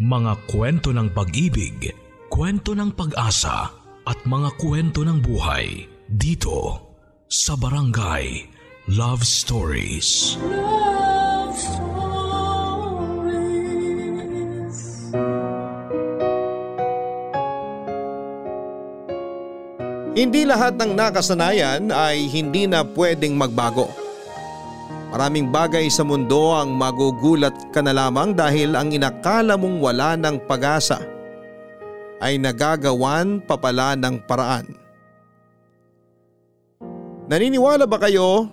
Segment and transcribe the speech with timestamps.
[0.00, 1.92] Mga kwento ng pag-ibig,
[2.32, 3.68] kwento ng pag-asa
[4.08, 6.88] at mga kwento ng buhay dito
[7.28, 8.48] sa Barangay
[8.96, 10.40] Love Stories.
[10.40, 12.00] Love Stories.
[20.16, 23.99] Hindi lahat ng nakasanayan ay hindi na pwedeng magbago.
[25.10, 30.46] Maraming bagay sa mundo ang magugulat ka na lamang dahil ang inakala mong wala ng
[30.46, 31.02] pag-asa
[32.22, 34.70] ay nagagawan pa pala ng paraan.
[37.26, 38.46] Naniniwala ba kayo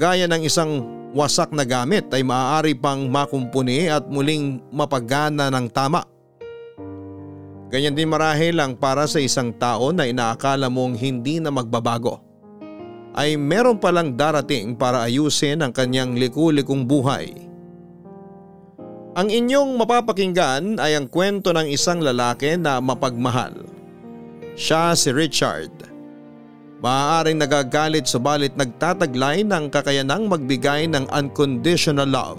[0.00, 0.80] gaya ng isang
[1.12, 6.08] wasak na gamit ay maaari pang makumpuni at muling mapagana ng tama?
[7.68, 12.27] Ganyan din marahil ang para sa isang tao na inaakala mong hindi na magbabago
[13.18, 17.34] ay meron palang darating para ayusin ang kanyang likulikong buhay.
[19.18, 23.66] Ang inyong mapapakinggan ay ang kwento ng isang lalaki na mapagmahal.
[24.54, 25.74] Siya si Richard.
[26.78, 32.38] Maaaring nagagalit subalit nagtataglay ng kakayanang magbigay ng unconditional love.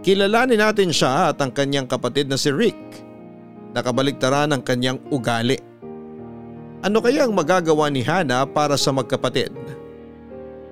[0.00, 2.80] Kilalanin natin siya at ang kanyang kapatid na si Rick.
[3.76, 5.69] Nakabaliktaran ang kanyang ugali.
[6.80, 9.52] Ano kaya ang magagawa ni Hana para sa magkapatid?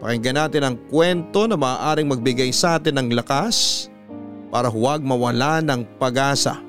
[0.01, 3.87] Pakinggan natin ang kwento na maaaring magbigay sa atin ng lakas
[4.49, 6.65] para huwag mawala ng pag-asa.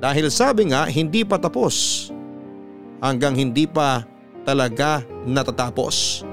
[0.00, 2.08] Dahil sabi nga hindi pa tapos
[3.04, 4.08] hanggang hindi pa
[4.48, 6.24] talaga natatapos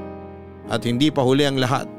[0.72, 1.92] at hindi pa huli ang lahat.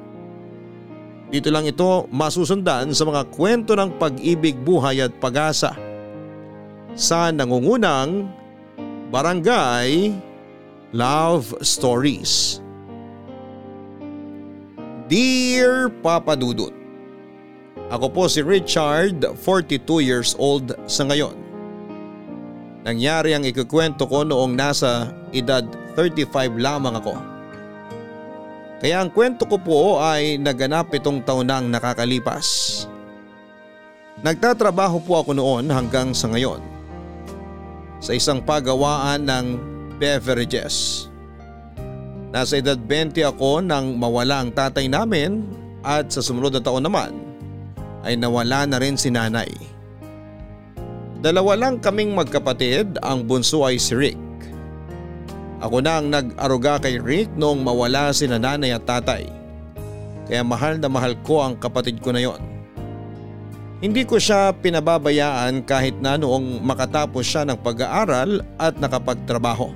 [1.29, 5.77] Dito lang ito masusundan sa mga kwento ng pag-ibig, buhay at pag-asa
[6.97, 8.31] sa nangungunang
[9.07, 10.19] Barangay
[10.91, 12.59] Love Stories
[15.07, 16.75] Dear Papa Dudut
[17.87, 21.39] Ako po si Richard, 42 years old sa ngayon.
[22.83, 25.63] Nangyari ang ikukwento ko noong nasa edad
[25.95, 27.15] 35 lamang ako.
[28.83, 32.83] Kaya ang kwento ko po ay naganap itong taon nang nakakalipas.
[34.19, 36.76] Nagtatrabaho po ako noon hanggang sa ngayon
[38.01, 39.47] sa isang pagawaan ng
[39.97, 41.09] beverages.
[42.31, 45.47] Nasa edad 20 ako nang mawala ang tatay namin
[45.81, 47.15] at sa sumunod na taon naman
[48.05, 49.49] ay nawala na rin si nanay.
[51.25, 54.21] Dalawa lang kaming magkapatid, ang bunso ay si Rick.
[55.65, 59.25] Ako na ang nag-aruga kay Rick noong mawala si nanay at tatay.
[60.29, 62.56] Kaya mahal na mahal ko ang kapatid ko na yon.
[63.77, 69.69] Hindi ko siya pinababayaan kahit na noong makatapos siya ng pag-aaral at nakapagtrabaho.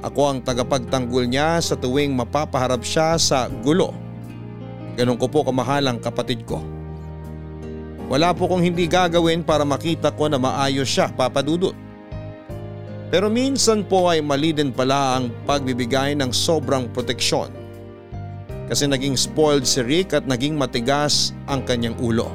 [0.00, 3.92] Ako ang tagapagtanggol niya sa tuwing mapapaharap siya sa gulo.
[4.96, 6.64] Ganon ko po kamahal ang kapatid ko.
[8.08, 11.76] Wala po kong hindi gagawin para makita ko na maayos siya papadudot.
[13.12, 17.52] Pero minsan po ay mali din pala ang pagbibigay ng sobrang proteksyon
[18.68, 22.28] kasi naging spoiled si Rick at naging matigas ang kanyang ulo.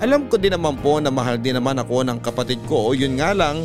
[0.00, 3.32] Alam ko din naman po na mahal din naman ako ng kapatid ko yun nga
[3.32, 3.64] lang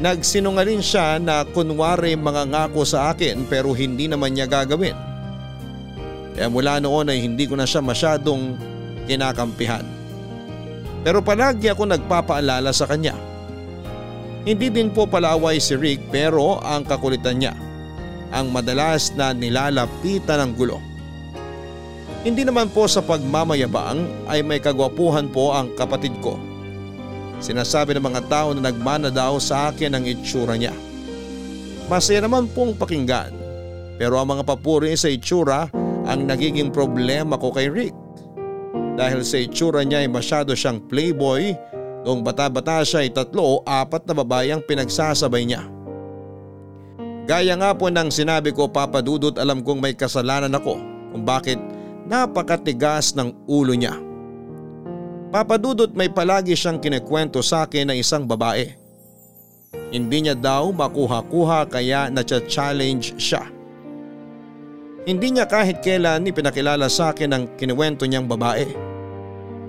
[0.00, 4.96] nagsinungaling siya na kunwari mga ngako sa akin pero hindi naman niya gagawin.
[6.34, 8.58] Kaya mula noon ay hindi ko na siya masyadong
[9.06, 9.86] kinakampihan.
[11.04, 13.14] Pero palagi ako nagpapaalala sa kanya.
[14.44, 17.54] Hindi din po palaway si Rick pero ang kakulitan niya
[18.34, 20.82] ang madalas na nilalapitan ng gulo.
[22.26, 26.34] Hindi naman po sa pagmamayabang ay may kagwapuhan po ang kapatid ko.
[27.38, 30.74] Sinasabi ng mga tao na nagmana daw sa akin ang itsura niya.
[31.86, 33.30] Masaya naman pong pakinggan
[34.00, 35.70] pero ang mga papuri sa itsura
[36.04, 37.94] ang nagiging problema ko kay Rick.
[38.96, 41.52] Dahil sa itsura niya ay masyado siyang playboy
[42.08, 45.62] noong bata-bata siya ay tatlo o apat na babae ang pinagsasabay niya.
[47.24, 50.76] Gaya nga po ng sinabi ko papadudot alam kong may kasalanan ako
[51.14, 51.56] kung bakit
[52.04, 53.96] Napakatigas ng ulo niya.
[55.32, 58.76] Papadudot may palagi siyang kinikwento sa akin na isang babae.
[59.88, 63.48] Hindi niya daw makuha-kuha kaya na-challenge siya.
[65.08, 68.68] Hindi niya kahit kailan ipinakilala sa akin ang kinuwento niyang babae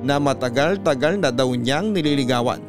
[0.04, 2.60] na matagal-tagal na daw niyang nililigawan.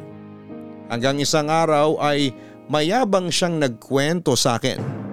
[0.87, 2.31] Hanggang isang araw ay
[2.67, 5.07] mayabang siyang nagkwento sa akin.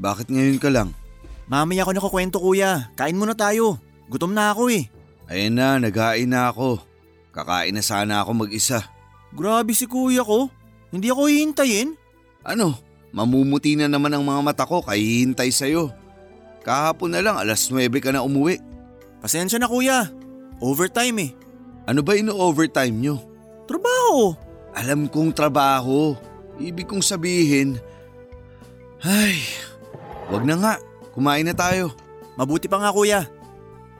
[0.00, 0.99] Bakit ngayon ka lang?
[1.50, 2.94] Mamaya ako nakukwento kuya.
[2.94, 3.82] Kain muna tayo.
[4.06, 4.86] Gutom na ako eh.
[5.26, 6.78] Ayan na, naghain na ako.
[7.34, 8.86] Kakain na sana ako mag-isa.
[9.34, 10.46] Grabe si kuya ko.
[10.94, 11.98] Hindi ako hihintayin.
[12.46, 12.78] Ano?
[13.10, 15.90] Mamumuti na naman ang mga mata ko kaya hihintay sa'yo.
[16.62, 18.62] Kahapon na lang alas 9 ka na umuwi.
[19.18, 20.06] Pasensya na kuya.
[20.62, 21.30] Overtime eh.
[21.90, 23.18] Ano ba ino-overtime nyo?
[23.66, 24.38] Trabaho.
[24.78, 26.14] Alam kong trabaho.
[26.62, 27.80] Ibig kong sabihin,
[29.02, 29.40] ay,
[30.28, 30.74] wag na nga.
[31.20, 31.92] Kumain na tayo.
[32.40, 33.28] Mabuti pa nga kuya.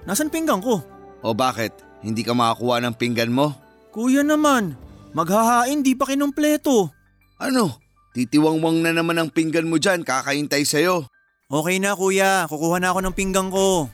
[0.09, 0.81] Nasaan pinggan ko?
[1.21, 1.69] O bakit?
[2.01, 3.53] Hindi ka makakuha ng pinggan mo?
[3.93, 4.73] Kuya naman,
[5.13, 6.89] maghahain di pa kinumpleto.
[7.37, 7.77] Ano?
[8.17, 11.13] Titiwangwang na naman ang pinggan mo dyan, kakaintay sa'yo.
[11.53, 13.93] Okay na kuya, kukuha na ako ng pinggan ko.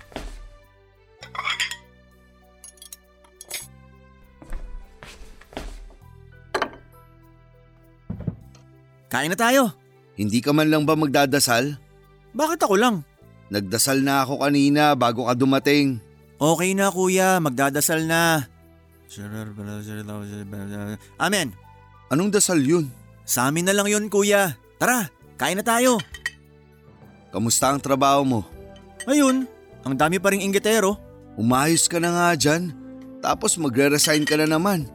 [9.10, 9.74] Kain na tayo.
[10.14, 11.74] Hindi ka man lang ba magdadasal?
[12.30, 13.02] Bakit ako lang?
[13.46, 16.02] Nagdasal na ako kanina bago ka dumating.
[16.36, 18.44] Okay na kuya, magdadasal na.
[21.16, 21.54] Amen.
[22.10, 22.90] Anong dasal yun?
[23.26, 24.58] Sa amin na lang yun kuya.
[24.76, 25.08] Tara,
[25.38, 25.98] kain na tayo.
[27.30, 28.40] Kamusta ang trabaho mo?
[29.06, 29.46] Ayun,
[29.86, 30.98] ang dami pa ring inggitero.
[31.38, 32.74] Umayos ka na nga dyan.
[33.22, 34.90] Tapos magre-resign ka na naman.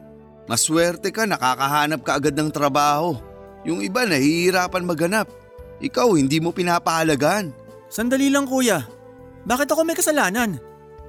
[0.50, 3.16] Maswerte ka, nakakahanap ka agad ng trabaho.
[3.62, 5.30] Yung iba nahihirapan maghanap.
[5.78, 7.54] Ikaw hindi mo pinapahalagaan.
[7.92, 8.88] Sandali lang kuya.
[9.44, 10.56] Bakit ako may kasalanan?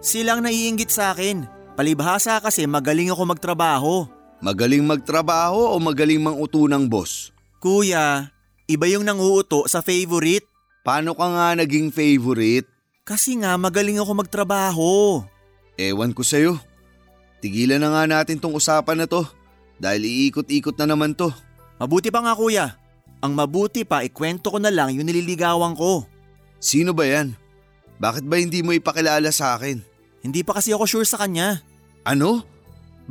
[0.04, 1.48] Silang naiinggit sa akin.
[1.80, 4.04] Palibhasa kasi magaling ako magtrabaho.
[4.44, 7.32] Magaling magtrabaho o magaling manguto ng boss?
[7.64, 8.28] Kuya,
[8.68, 10.44] iba yung nanguuto sa favorite.
[10.84, 12.68] Paano ka nga naging favorite?
[13.08, 15.24] Kasi nga magaling ako magtrabaho.
[15.80, 16.60] Ewan ko sa'yo.
[17.40, 19.24] Tigilan na nga natin tong usapan na to.
[19.80, 21.32] Dahil iikot-ikot na naman to.
[21.80, 22.76] Mabuti pa nga kuya.
[23.24, 26.04] Ang mabuti pa ikwento ko na lang yung nililigawan ko.
[26.64, 27.36] Sino ba yan?
[28.00, 29.84] Bakit ba hindi mo ipakilala sa akin?
[30.24, 31.60] Hindi pa kasi ako sure sa kanya.
[32.08, 32.48] Ano?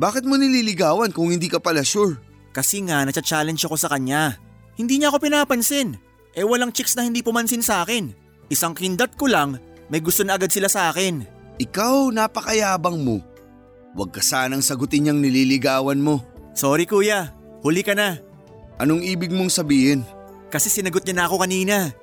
[0.01, 2.17] Bakit mo nililigawan kung hindi ka pala sure?
[2.49, 4.41] Kasi nga natcha-challenge ako sa kanya.
[4.73, 6.01] Hindi niya ako pinapansin.
[6.33, 8.09] Eh walang chicks na hindi pumansin sa akin.
[8.49, 11.21] Isang kindat ko lang, may gusto na agad sila sa akin.
[11.61, 13.21] Ikaw, napakayabang mo.
[13.93, 16.25] Huwag ka sanang sagutin yung nililigawan mo.
[16.57, 17.29] Sorry kuya,
[17.61, 18.17] huli ka na.
[18.81, 20.01] Anong ibig mong sabihin?
[20.49, 21.93] Kasi sinagot niya na ako kanina.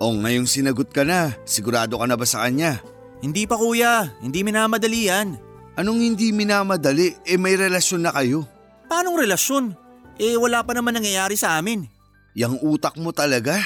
[0.00, 2.80] O ngayong sinagot ka na, sigurado ka na ba sa kanya?
[3.20, 5.36] Hindi pa kuya, hindi minamadali yan.
[5.76, 7.20] Anong hindi minamadali?
[7.28, 8.48] Eh may relasyon na kayo.
[8.88, 9.76] Paanong relasyon?
[10.16, 11.84] Eh wala pa naman nangyayari sa amin.
[12.32, 13.60] Yang utak mo talaga?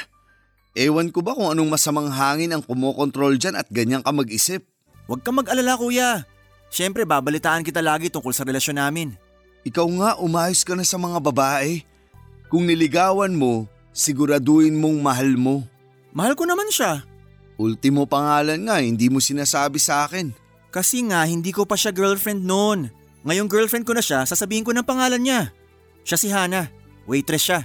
[0.74, 4.66] Ewan ko ba kung anong masamang hangin ang kumokontrol dyan at ganyan ka mag-isip?
[5.06, 6.26] Huwag kang mag-alala kuya.
[6.66, 9.14] Siyempre babalitaan kita lagi tungkol sa relasyon namin.
[9.62, 11.86] Ikaw nga umayos ka na sa mga babae.
[12.50, 15.62] Kung niligawan mo, siguraduhin mong mahal mo.
[16.14, 17.02] Mahal ko naman siya.
[17.58, 20.30] Ultimo pangalan nga, hindi mo sinasabi sa akin.
[20.70, 22.90] Kasi nga hindi ko pa siya girlfriend noon.
[23.26, 25.50] Ngayong girlfriend ko na siya, sasabihin ko ng pangalan niya.
[26.06, 26.70] Siya si Hana.
[27.06, 27.60] Waitress siya.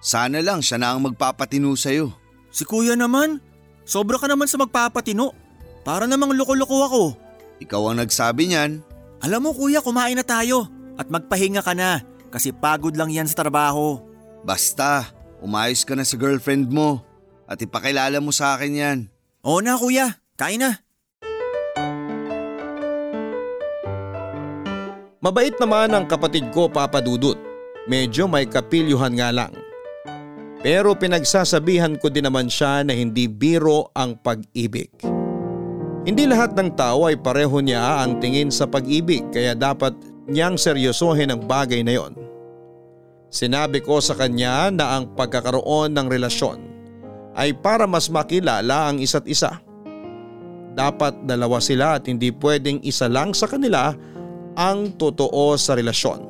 [0.00, 2.12] Sana lang siya na ang magpapatino sa'yo.
[2.48, 3.40] Si kuya naman,
[3.84, 5.36] sobra ka naman sa magpapatino.
[5.84, 7.02] Para namang loko-loko ako.
[7.60, 8.80] Ikaw ang nagsabi niyan.
[9.20, 12.00] Alam mo kuya, kumain na tayo at magpahinga ka na
[12.32, 14.00] kasi pagod lang yan sa trabaho.
[14.40, 15.12] Basta,
[15.44, 17.04] umayos ka na sa girlfriend mo
[17.50, 18.98] at ipakilala mo sa akin yan.
[19.42, 20.78] Oo na kuya, kain na.
[25.20, 27.36] Mabait naman ang kapatid ko Papa Dudut.
[27.90, 29.52] Medyo may kapilyuhan nga lang.
[30.62, 34.88] Pero pinagsasabihan ko din naman siya na hindi biro ang pag-ibig.
[36.04, 39.92] Hindi lahat ng tao ay pareho niya ang tingin sa pag-ibig kaya dapat
[40.24, 42.12] niyang seryosohin ang bagay na yon.
[43.28, 46.79] Sinabi ko sa kanya na ang pagkakaroon ng relasyon
[47.34, 49.62] ay para mas makilala ang isa't isa.
[50.74, 53.94] Dapat dalawa sila at hindi pwedeng isa lang sa kanila
[54.54, 56.26] ang totoo sa relasyon.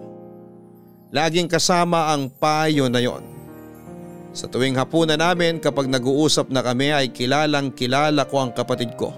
[1.11, 3.25] Laging kasama ang payo na yon.
[4.30, 9.11] Sa tuwing hapunan namin kapag nag-uusap na kami ay kilalang kilala ko ang kapatid ko.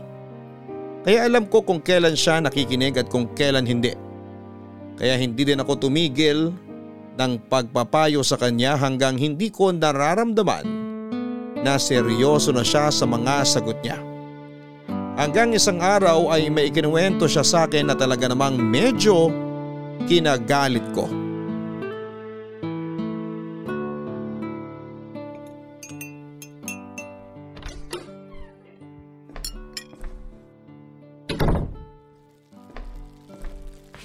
[1.03, 3.93] Kaya alam ko kung kailan siya nakikinig at kung kailan hindi.
[4.97, 6.55] Kaya hindi din ako tumigil
[7.19, 10.92] ng pagpapayo sa kanya hanggang hindi ko nararamdaman
[11.63, 13.99] na seryoso na siya sa mga sagot niya.
[15.15, 19.31] Hanggang isang araw ay may ikinuwento siya sa akin na talaga namang medyo
[20.09, 21.07] kinagalit ko.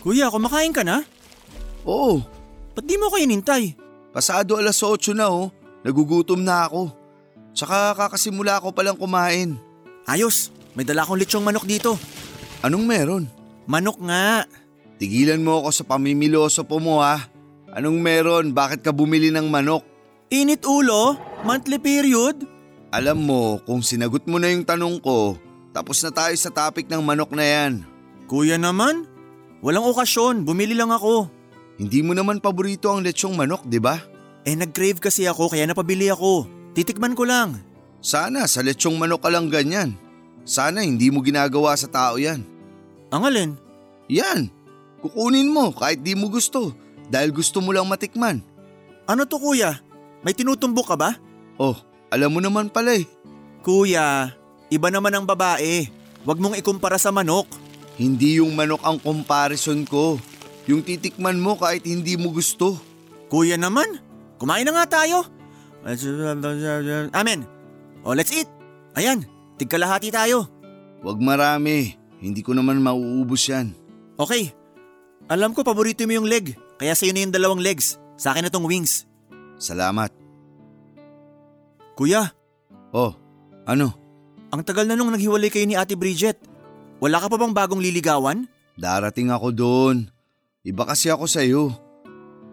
[0.03, 1.03] Kuya, kumakain ka na?
[1.87, 2.21] Oo,
[2.77, 3.73] Ba't di mo ko inintay?
[4.13, 5.49] pasado alas 8 na oh.
[5.85, 6.89] Nagugutom na ako.
[7.57, 9.57] Tsaka kakasimula ko palang kumain.
[10.05, 11.97] Ayos, may dala akong lechong manok dito.
[12.61, 13.25] Anong meron?
[13.65, 14.45] Manok nga.
[15.01, 17.17] Tigilan mo ako sa pamimiloso po mo ha.
[17.73, 18.53] Anong meron?
[18.53, 19.81] Bakit ka bumili ng manok?
[20.29, 21.17] Init ulo?
[21.41, 22.45] Monthly period?
[22.93, 25.33] Alam mo, kung sinagot mo na yung tanong ko,
[25.73, 27.81] tapos na tayo sa topic ng manok na yan.
[28.29, 29.09] Kuya naman,
[29.65, 31.25] walang okasyon, bumili lang ako.
[31.81, 33.97] Hindi mo naman paborito ang lechong manok, di ba?
[34.45, 36.56] Eh nag-crave kasi ako kaya napabili ako.
[36.77, 37.57] Titikman ko lang.
[38.05, 39.97] Sana sa lechong manok ka lang ganyan.
[40.45, 42.45] Sana hindi mo ginagawa sa tao yan.
[43.09, 43.51] Ang alin?
[44.13, 44.53] Yan,
[45.01, 46.77] kukunin mo kahit di mo gusto
[47.09, 48.45] dahil gusto mo lang matikman.
[49.09, 49.81] Ano to kuya?
[50.21, 51.17] May tinutumbok ka ba?
[51.57, 51.73] Oh,
[52.13, 53.09] alam mo naman pala eh.
[53.65, 54.37] Kuya,
[54.69, 55.89] iba naman ang babae.
[56.29, 57.49] Huwag mong ikumpara sa manok.
[57.97, 60.21] Hindi yung manok ang comparison ko.
[60.69, 62.77] Yung titikman mo kahit hindi mo gusto.
[63.33, 63.97] Kuya naman,
[64.37, 65.25] kumain na nga tayo.
[67.15, 67.47] Amen.
[68.03, 68.49] O let's eat.
[68.99, 69.23] Ayan,
[69.55, 70.51] tigkalahati tayo.
[70.99, 73.71] Huwag marami, hindi ko naman mauubos yan.
[74.19, 74.51] Okay,
[75.31, 77.95] alam ko paborito mo yung leg, kaya sa'yo na yung dalawang legs.
[78.17, 79.05] Sa akin na tong wings.
[79.61, 80.09] Salamat.
[81.93, 82.33] Kuya,
[82.91, 83.13] Oh,
[83.67, 83.93] ano?
[84.47, 86.39] ang tagal na nung naghiwalay kayo ni Ate Bridget.
[86.97, 88.47] Wala ka pa bang bagong liligawan?
[88.79, 89.97] Darating ako doon.
[90.63, 91.63] Iba kasi ako sa'yo.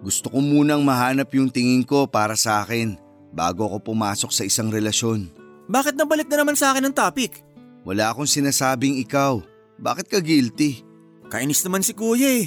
[0.04, 2.98] Gusto ko munang mahanap yung tingin ko para sa akin
[3.34, 5.28] bago ako pumasok sa isang relasyon.
[5.66, 7.42] Bakit nabalik na naman sa akin ang topic?
[7.82, 9.42] Wala akong sinasabing ikaw.
[9.76, 10.86] Bakit ka guilty?
[11.28, 12.46] Kainis naman si kuya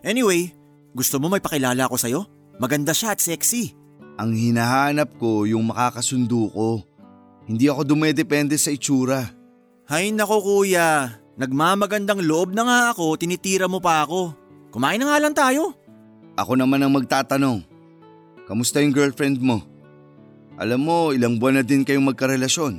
[0.00, 0.56] Anyway,
[0.96, 2.20] gusto mo may pakilala ako sa'yo?
[2.56, 3.76] Maganda siya at sexy.
[4.16, 6.68] Ang hinahanap ko yung makakasundo ko.
[7.44, 9.28] Hindi ako dumedepende sa itsura.
[9.90, 14.32] Hay nako kuya, nagmamagandang loob na nga ako, tinitira mo pa ako.
[14.72, 15.76] Kumain na nga lang tayo.
[16.38, 17.62] Ako naman ang magtatanong.
[18.48, 19.73] Kamusta yung girlfriend mo?
[20.54, 22.78] Alam mo, ilang buwan na din kayong magkarelasyon.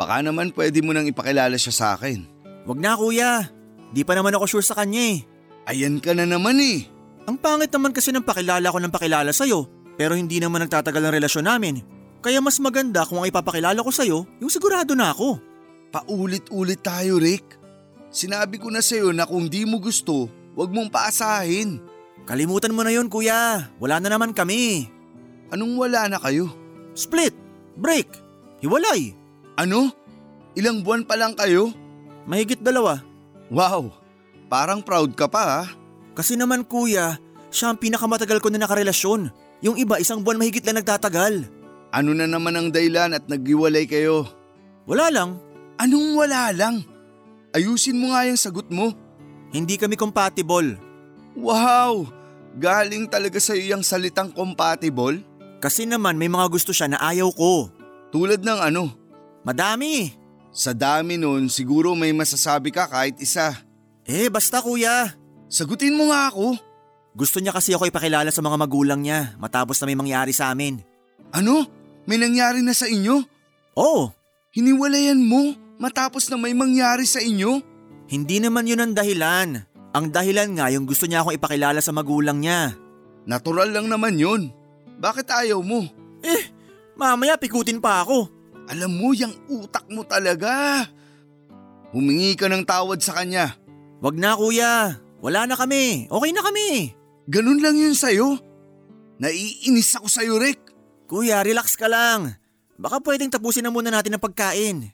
[0.00, 2.24] Baka naman pwede mo nang ipakilala siya sa akin.
[2.64, 3.52] Wag na kuya,
[3.92, 5.18] di pa naman ako sure sa kanya eh.
[5.68, 6.88] Ayan ka na naman eh.
[7.28, 9.68] Ang pangit naman kasi ng pakilala ko ng pakilala sa'yo,
[10.00, 11.84] pero hindi naman nagtatagal ang relasyon namin.
[12.24, 15.36] Kaya mas maganda kung ang ipapakilala ko sa'yo, yung sigurado na ako.
[15.92, 17.60] Paulit-ulit tayo, Rick.
[18.08, 21.80] Sinabi ko na sa'yo na kung di mo gusto, wag mong paasahin.
[22.24, 24.88] Kalimutan mo na yon kuya, wala na naman kami.
[25.50, 26.59] Anong wala na kayo?
[26.92, 27.32] Split,
[27.78, 28.08] break,
[28.60, 29.14] hiwalay,
[29.56, 29.92] Ano?
[30.56, 31.70] Ilang buwan pa lang kayo?
[32.24, 33.02] mahigit dalawa.
[33.50, 33.90] Wow,
[34.46, 35.62] parang proud ka pa ha?
[36.14, 37.18] Kasi naman kuya,
[37.50, 39.30] siya ang pinakamatagal ko na nakarelasyon.
[39.60, 41.44] Yung iba isang buwan mahigit lang nagtatagal.
[41.90, 44.24] Ano na naman ang dahilan at naghiwalay kayo?
[44.86, 45.42] Wala lang,
[45.80, 46.84] Anong wala lang?
[47.56, 48.92] Ayusin mo nga yung sagot mo.
[49.50, 50.76] hindi kami compatible.
[51.34, 52.04] Wow!
[52.60, 55.18] Galing talaga sa yung salitang compatible?
[55.60, 57.68] Kasi naman may mga gusto siya na ayaw ko.
[58.10, 58.90] Tulad ng ano?
[59.44, 60.16] Madami.
[60.50, 63.54] Sa dami nun, siguro may masasabi ka kahit isa.
[64.08, 65.14] Eh basta kuya.
[65.46, 66.56] Sagutin mo nga ako.
[67.14, 70.80] Gusto niya kasi ako ipakilala sa mga magulang niya matapos na may mangyari sa amin.
[71.30, 71.68] Ano?
[72.08, 73.22] May nangyari na sa inyo?
[73.76, 74.10] Oh,
[74.50, 77.62] Hiniwalayan mo matapos na may mangyari sa inyo?
[78.10, 79.62] hindi naman yun ang dahilan.
[79.94, 82.74] Ang dahilan nga yung gusto niya akong ipakilala sa magulang niya.
[83.22, 84.50] Natural lang naman yun.
[85.00, 85.88] Bakit ayaw mo?
[86.20, 86.52] Eh,
[86.92, 88.28] mamaya pikutin pa ako.
[88.68, 90.84] Alam mo, yung utak mo talaga.
[91.90, 93.56] Humingi ka ng tawad sa kanya.
[94.04, 96.06] Wag na kuya, wala na kami.
[96.06, 96.94] Okay na kami.
[97.26, 98.38] Ganun lang yun sa'yo.
[99.18, 100.60] Naiinis ako sa'yo, Rick.
[101.08, 102.36] Kuya, relax ka lang.
[102.80, 104.88] Baka pwedeng tapusin na muna natin ang pagkain.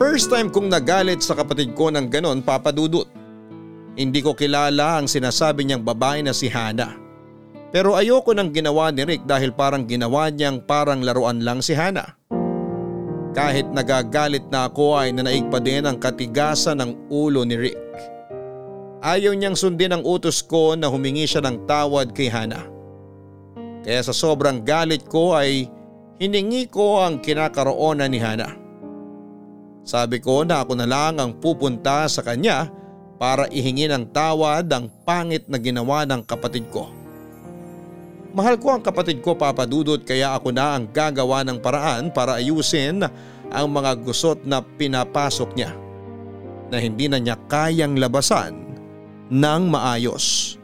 [0.00, 3.04] First time kong nagalit sa kapatid ko ng ganon papadudot.
[4.00, 6.96] Hindi ko kilala ang sinasabi niyang babae na si Hana.
[7.68, 12.16] Pero ayoko nang ginawa ni Rick dahil parang ginawa niyang parang laruan lang si Hana.
[13.36, 17.76] Kahit nagagalit na ako ay nanaig pa din ang katigasan ng ulo ni Rick.
[19.04, 22.64] Ayaw niyang sundin ang utos ko na humingi siya ng tawad kay Hana.
[23.84, 25.68] Kaya sa sobrang galit ko ay
[26.16, 28.69] hiningi ko ang kinakaroonan ni Hana.
[29.84, 32.68] Sabi ko na ako na lang ang pupunta sa kanya
[33.20, 36.88] para ihingi ng tawad ang pangit na ginawa ng kapatid ko.
[38.30, 43.02] Mahal ko ang kapatid ko papadudot kaya ako na ang gagawa ng paraan para ayusin
[43.50, 45.74] ang mga gusot na pinapasok niya
[46.70, 48.54] na hindi na niya kayang labasan
[49.28, 50.56] ng maayos.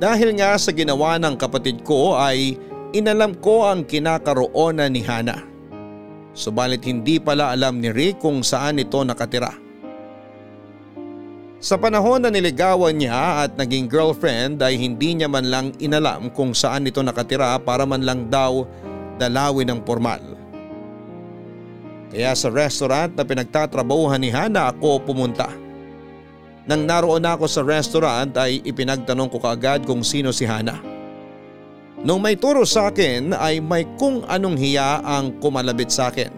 [0.00, 2.56] Dahil nga sa ginawa ng kapatid ko ay
[2.90, 5.46] inalam ko ang kinakaroonan ni Hana.
[6.30, 9.50] Subalit hindi pala alam ni Rick kung saan ito nakatira.
[11.60, 16.56] Sa panahon na niligawan niya at naging girlfriend ay hindi niya man lang inalam kung
[16.56, 18.64] saan ito nakatira para man lang daw
[19.20, 20.22] dalawin ng formal.
[22.10, 25.52] Kaya sa restaurant na pinagtatrabahuhan ni Hana ako pumunta.
[26.64, 30.99] Nang naroon ako sa restaurant ay ipinagtanong ko kaagad kung sino si Hana.
[32.00, 36.32] Nung may turo sa akin ay may kung anong hiya ang kumalabit sa akin.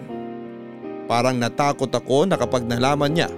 [1.06, 3.30] Parang natakot ako na kapag nalaman niya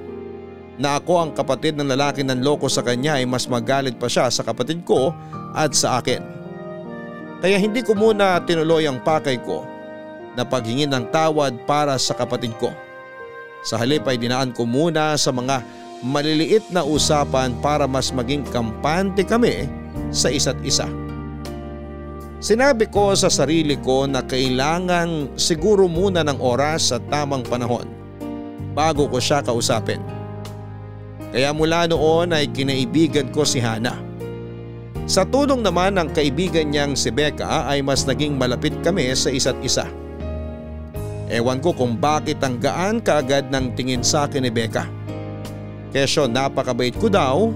[0.81, 4.33] na ako ang kapatid ng lalaki ng loko sa kanya ay mas magalit pa siya
[4.33, 5.13] sa kapatid ko
[5.53, 6.25] at sa akin.
[7.45, 9.61] Kaya hindi ko muna tinuloy ang pakay ko
[10.33, 12.73] na paghingin ng tawad para sa kapatid ko.
[13.69, 15.61] Sa halip ay dinaan ko muna sa mga
[16.01, 19.69] maliliit na usapan para mas maging kampante kami
[20.09, 20.89] sa isa't isa.
[22.45, 27.89] Sinabi ko sa sarili ko na kailangan siguro muna ng oras sa tamang panahon
[28.77, 29.97] bago ko siya kausapin.
[31.33, 33.97] Kaya mula noon ay kinaibigan ko si Hana.
[35.09, 39.57] Sa tulong naman ng kaibigan niyang si Becca ay mas naging malapit kami sa isa't
[39.65, 39.89] isa.
[41.33, 44.85] Ewan ko kung bakit ang gaan kaagad ng tingin sa akin ni Becca.
[45.97, 47.49] Kesyo napakabait ko daw.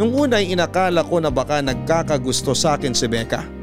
[0.00, 3.55] Nung una ay inakala ko na baka nagkakagusto sa akin si Becca.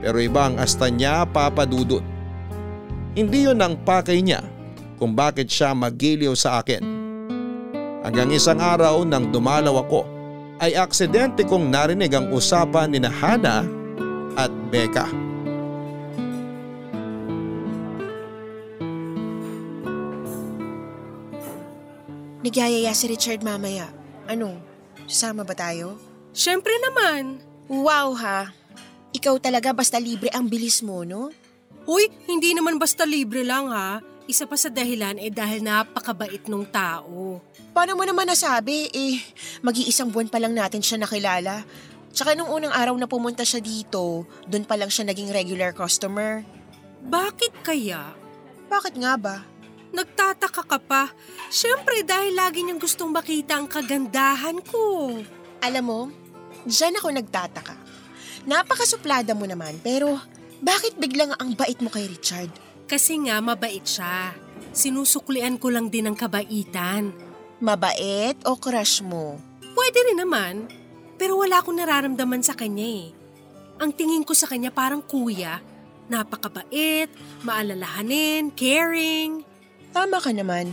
[0.00, 2.04] Pero iba ang asta niya papadudot.
[3.16, 4.44] Hindi yun ang pakay niya
[5.00, 6.84] kung bakit siya magiliw sa akin.
[8.04, 10.00] Hanggang isang araw nang dumalaw ako
[10.60, 13.64] ay aksidente kong narinig ang usapan ni Hana
[14.36, 15.08] at Becca.
[22.46, 23.90] Nagyayaya si Richard mamaya.
[24.30, 24.54] Ano,
[25.10, 25.98] sasama ba tayo?
[26.30, 27.42] Siyempre naman.
[27.66, 28.54] Wow ha!
[29.16, 31.32] Ikaw talaga basta libre ang bilis mo, no?
[31.88, 34.04] Uy, hindi naman basta libre lang ha.
[34.28, 37.40] Isa pa sa dahilan eh dahil napakabait nung tao.
[37.72, 38.92] Paano mo naman nasabi?
[38.92, 39.16] Eh,
[39.64, 41.64] mag-iisang buwan pa lang natin siya nakilala.
[42.12, 46.44] Tsaka nung unang araw na pumunta siya dito, doon pa lang siya naging regular customer.
[47.06, 48.12] Bakit kaya?
[48.66, 49.36] Bakit nga ba?
[49.94, 51.14] Nagtataka ka pa.
[51.48, 55.14] Siyempre dahil lagi niyang gustong makita ang kagandahan ko.
[55.62, 56.00] Alam mo,
[56.66, 57.85] dyan ako nagtataka.
[58.46, 60.22] Napakasuplada mo naman, pero
[60.62, 62.48] bakit biglang ang bait mo kay Richard?
[62.86, 64.38] Kasi nga mabait siya.
[64.70, 67.10] Sinusuklian ko lang din ang kabaitan.
[67.58, 69.42] Mabait o crush mo?
[69.74, 70.70] Pwede rin naman,
[71.18, 73.10] pero wala akong nararamdaman sa kanya eh.
[73.82, 75.58] Ang tingin ko sa kanya parang kuya,
[76.06, 77.10] napakabait,
[77.42, 79.42] maalalahanin, caring.
[79.90, 80.70] Tama ka naman.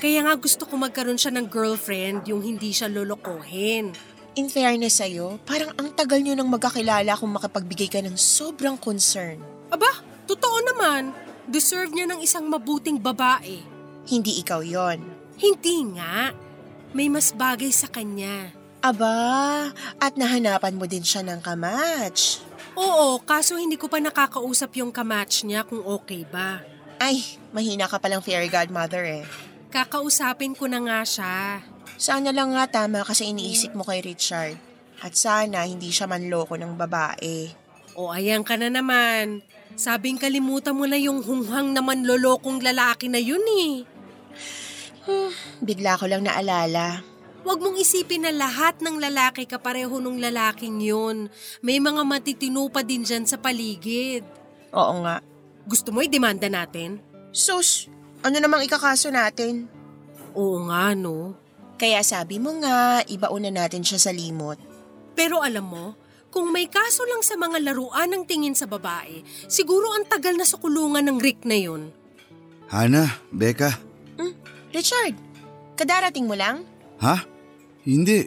[0.00, 3.92] Kaya nga gusto ko magkaroon siya ng girlfriend yung hindi siya lolokohin.
[4.38, 9.42] In fairness sa'yo, parang ang tagal nyo nang magkakilala kung makapagbigay ka ng sobrang concern.
[9.74, 9.90] Aba,
[10.30, 11.10] totoo naman.
[11.50, 13.58] Deserve niya ng isang mabuting babae.
[14.06, 15.02] Hindi ikaw yon.
[15.34, 16.30] Hindi nga.
[16.94, 18.54] May mas bagay sa kanya.
[18.80, 22.40] Aba, at nahanapan mo din siya ng kamatch.
[22.78, 26.62] Oo, kaso hindi ko pa nakakausap yung kamatch niya kung okay ba.
[27.02, 29.26] Ay, mahina ka palang fairy godmother eh.
[29.74, 31.62] Kakausapin ko na nga siya.
[32.00, 34.56] Sana lang nga tama kasi iniisip mo kay Richard.
[35.04, 37.52] At sana hindi siya manloko ng babae.
[37.92, 39.44] O ayan ka na naman.
[39.76, 43.84] Sabing kalimutan mo na yung hunghang naman lolokong lalaki na yun eh.
[45.04, 47.04] Hmm, bigla ko lang naalala.
[47.44, 51.28] Huwag mong isipin na lahat ng lalaki kapareho nung lalaking yun.
[51.60, 54.24] May mga matitino pa din dyan sa paligid.
[54.72, 55.20] Oo nga.
[55.68, 57.00] Gusto mo i-demanda natin?
[57.32, 57.92] Sus,
[58.24, 59.68] ano namang ikakaso natin?
[60.32, 61.36] Oo nga no.
[61.80, 64.60] Kaya sabi mo nga, ibauna natin siya sa limot.
[65.16, 65.96] Pero alam mo,
[66.28, 70.44] kung may kaso lang sa mga laruan ng tingin sa babae, siguro ang tagal na
[70.44, 71.88] sa kulungan ng Rick na yun.
[72.68, 73.80] Hana, Becca,
[74.70, 75.18] Richard,
[75.74, 76.62] kadarating mo lang?
[77.02, 77.26] Ha?
[77.82, 78.22] Hindi.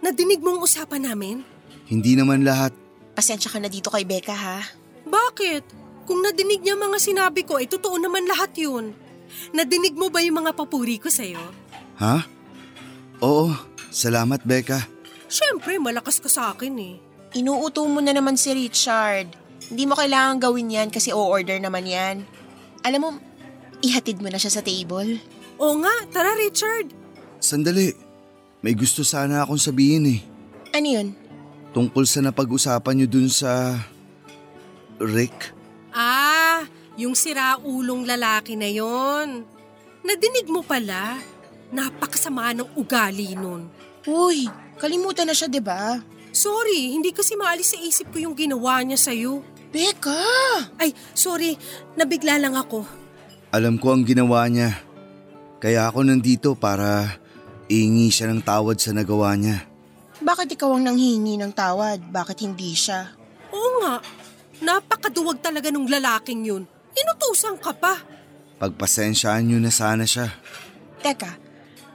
[0.00, 1.44] Nadinig mo ang usapan namin?
[1.84, 2.72] Hindi naman lahat.
[3.12, 4.64] Pasensya ka na dito kay Becca ha.
[5.04, 5.62] Bakit?
[6.08, 8.96] Kung nadinig niya mga sinabi ko, eh totoo naman lahat yun.
[9.52, 11.40] Nadinig mo ba yung mga papuri ko sa'yo?
[12.00, 12.24] Ha?
[13.22, 13.54] Oo,
[13.94, 14.82] salamat Becca.
[15.30, 16.94] Siyempre, malakas ka sa akin eh.
[17.38, 19.30] Inuuto mo na naman si Richard.
[19.70, 22.26] Hindi mo kailangan gawin yan kasi o-order naman yan.
[22.82, 23.10] Alam mo,
[23.80, 25.22] ihatid mo na siya sa table.
[25.62, 26.90] Oo nga, tara Richard.
[27.38, 27.94] Sandali.
[28.62, 30.20] May gusto sana akong sabihin eh.
[30.74, 31.08] Ano yun?
[31.70, 33.78] Tungkol sa napag-usapan niyo dun sa...
[35.02, 35.54] Rick?
[35.90, 36.62] Ah,
[36.94, 39.42] yung siraulong lalaki na yon.
[40.06, 41.18] Nadinig mo pala.
[41.72, 43.72] Napakasama ng ugali nun.
[44.04, 44.44] Uy,
[44.76, 45.96] kalimutan na siya, di ba?
[46.32, 49.40] Sorry, hindi kasi maalis sa isip ko yung ginawa niya sa'yo.
[49.72, 50.20] Becca!
[50.76, 51.56] Ay, sorry,
[51.96, 52.84] nabigla lang ako.
[53.56, 54.76] Alam ko ang ginawa niya.
[55.60, 57.20] Kaya ako nandito para
[57.72, 59.64] iingi siya ng tawad sa nagawa niya.
[60.20, 62.04] Bakit ikaw ang nanghingi ng tawad?
[62.04, 63.16] Bakit hindi siya?
[63.48, 63.96] Oo nga,
[64.60, 66.64] napakaduwag talaga nung lalaking yun.
[66.92, 67.96] Inutusan ka pa.
[68.60, 70.28] Pagpasensyaan niyo na sana siya.
[71.02, 71.41] Teka,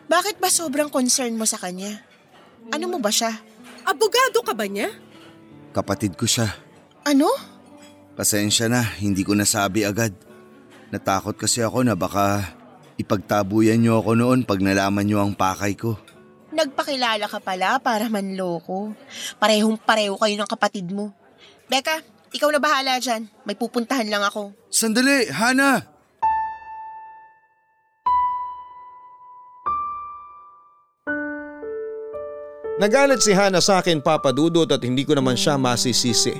[0.07, 2.03] bakit ba sobrang concern mo sa kanya?
[2.71, 3.31] Ano mo ba siya?
[3.87, 4.91] Abogado ka ba niya?
[5.71, 6.51] Kapatid ko siya.
[7.07, 7.31] Ano?
[8.17, 10.11] Pasensya na, hindi ko nasabi agad.
[10.91, 12.55] Natakot kasi ako na baka
[12.97, 15.99] ipagtabuyan niyo ako noon pag nalaman niyo ang pakay ko.
[16.51, 18.95] Nagpakilala ka pala para manloko.
[19.37, 21.11] Parehong pareho kayo ng kapatid mo.
[21.67, 21.99] Becca,
[22.31, 23.27] ikaw na bahala dyan.
[23.43, 24.55] May pupuntahan lang ako.
[24.71, 25.96] Sandali, Hana!
[32.77, 36.37] Nagalit si Hana sa akin papadudot at hindi ko naman siya masisisi.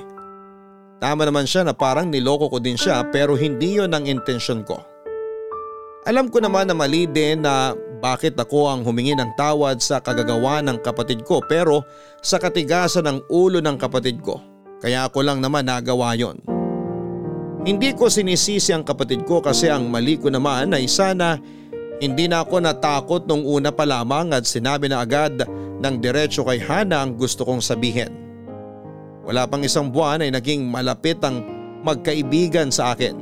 [1.02, 4.78] Tama naman siya na parang niloko ko din siya pero hindi yon ang intensyon ko.
[6.06, 10.62] Alam ko naman na mali din na bakit ako ang humingi ng tawad sa kagagawa
[10.62, 11.82] ng kapatid ko pero
[12.22, 14.38] sa katigasan ng ulo ng kapatid ko.
[14.78, 16.38] Kaya ako lang naman nagawa yon.
[17.66, 21.34] Hindi ko sinisisi ang kapatid ko kasi ang mali ko naman ay sana
[21.98, 25.42] hindi na ako natakot nung una pa lamang at sinabi na agad
[25.82, 28.14] ng diretso kay Hana ang gusto kong sabihin.
[29.26, 31.42] Wala pang isang buwan ay naging malapit ang
[31.82, 33.18] magkaibigan sa akin.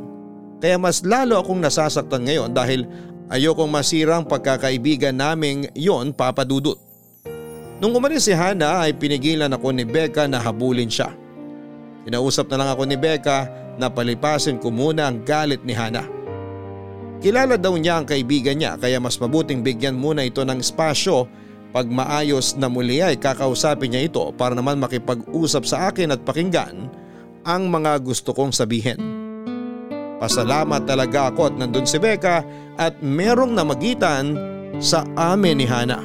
[0.60, 2.84] Kaya mas lalo akong nasasaktan ngayon dahil
[3.32, 6.80] ayokong masirang pagkakaibigan naming yon papadudot.
[7.76, 11.12] Nung umalis si Hana ay pinigilan ako ni Becca na habulin siya.
[12.08, 16.15] Kinausap na lang ako ni Becca na palipasin ko muna ang galit ni Hana.
[17.24, 21.24] Kilala daw niya ang kaibigan niya kaya mas mabuting bigyan muna ito ng espasyo
[21.72, 26.88] pag maayos na muli ay kakausapin niya ito para naman makipag-usap sa akin at pakinggan
[27.44, 28.98] ang mga gusto kong sabihin.
[30.16, 32.40] Pasalamat talaga ako at nandun si Becca
[32.80, 34.32] at merong namagitan
[34.80, 36.00] sa amin ni Hana.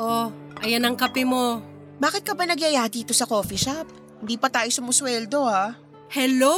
[0.00, 0.32] Oh,
[0.64, 1.69] ayan ang kape mo.
[2.00, 3.84] Bakit ka ba nagyaya dito sa coffee shop?
[4.24, 5.76] Hindi pa tayo sumusweldo ha.
[6.08, 6.56] Hello!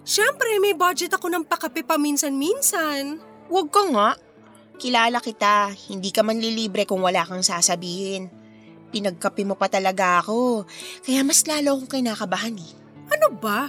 [0.00, 3.20] Siyempre, may budget ako ng pakape paminsan-minsan.
[3.52, 4.10] Huwag ka nga.
[4.80, 8.32] Kilala kita, hindi ka man lilibre kung wala kang sasabihin.
[8.88, 10.64] Pinagkape mo pa talaga ako,
[11.04, 12.72] kaya mas lalo akong kinakabahan eh.
[13.12, 13.68] Ano ba?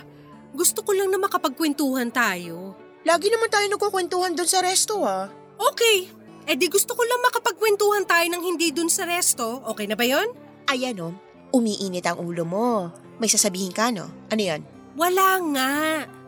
[0.55, 2.79] Gusto ko lang na makapagkwentuhan tayo.
[3.03, 5.27] Lagi naman tayo nagkukwentuhan doon sa resto ah.
[5.59, 6.07] Okay,
[6.47, 9.59] eh di gusto ko lang makapagkwentuhan tayo ng hindi dun sa resto.
[9.67, 10.42] Okay na ba yon?
[10.69, 11.13] Ayan oh,
[11.51, 12.89] umiinit ang ulo mo.
[13.21, 14.09] May sasabihin ka no?
[14.31, 14.61] Ano yan?
[14.93, 15.71] Wala nga.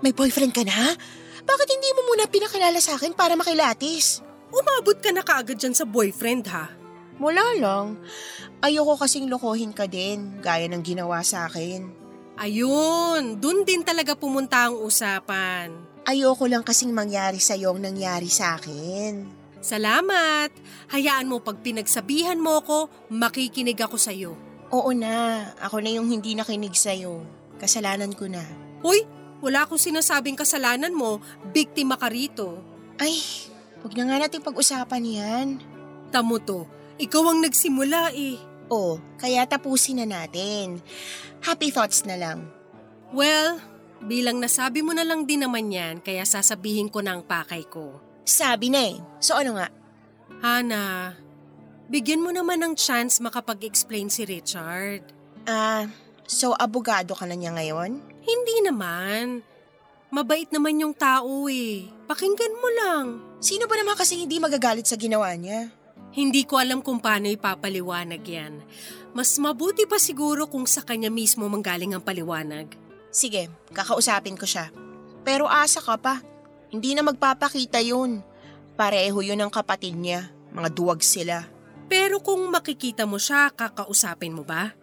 [0.01, 0.93] May boyfriend ka na?
[1.45, 4.25] Bakit hindi mo muna pinakilala sa akin para makilatis?
[4.49, 6.73] Umabot ka na kaagad dyan sa boyfriend ha.
[7.21, 8.01] Wala lang.
[8.59, 11.87] Ayoko kasing lokohin ka din, gaya ng ginawa sa akin.
[12.35, 15.71] Ayun, dun din talaga pumunta ang usapan.
[16.03, 19.44] Ayoko lang kasing mangyari sa ang nangyari sa akin.
[19.65, 20.54] Salamat.
[20.93, 24.38] Hayaan mo pag pinagsabihan mo ko, makikinig ako sa'yo.
[24.69, 27.25] Oo na, ako na yung hindi nakinig sa'yo.
[27.58, 28.45] Kasalanan ko na.
[28.86, 29.10] Hoy,
[29.41, 31.17] wala akong sinasabing kasalanan mo,
[31.49, 32.62] biktima ka rito.
[33.01, 33.17] Ay,
[33.82, 35.47] huwag na nga natin pag-usapan yan.
[36.13, 36.69] Tamo to,
[37.01, 38.38] ikaw ang nagsimula eh.
[38.69, 40.78] Oh, kaya tapusin na natin.
[41.41, 42.54] Happy thoughts na lang.
[43.10, 43.58] Well,
[44.06, 48.04] bilang nasabi mo na lang din naman yan, kaya sasabihin ko na ang pakay ko.
[48.25, 48.97] Sabi na eh.
[49.21, 49.69] So ano nga?
[50.41, 51.13] Hana,
[51.88, 55.05] bigyan mo naman ng chance makapag-explain si Richard.
[55.45, 55.85] Ah,
[56.25, 58.01] so abogado ka na niya ngayon?
[58.25, 59.45] Hindi naman.
[60.09, 61.85] Mabait naman yung tao eh.
[62.09, 63.05] Pakinggan mo lang.
[63.38, 65.69] Sino ba naman kasi hindi magagalit sa ginawa niya?
[66.15, 68.63] Hindi ko alam kung paano ipapaliwanag yan.
[69.13, 72.71] Mas mabuti pa siguro kung sa kanya mismo manggaling ang paliwanag.
[73.11, 74.71] Sige, kakausapin ko siya.
[75.27, 76.23] Pero asa ka pa.
[76.71, 78.21] Hindi na magpapakita yun.
[78.75, 80.30] Pareho yun ang kapatid niya.
[80.51, 81.45] Mga duwag sila.
[81.86, 84.73] Pero kung makikita mo siya, kakausapin mo ba?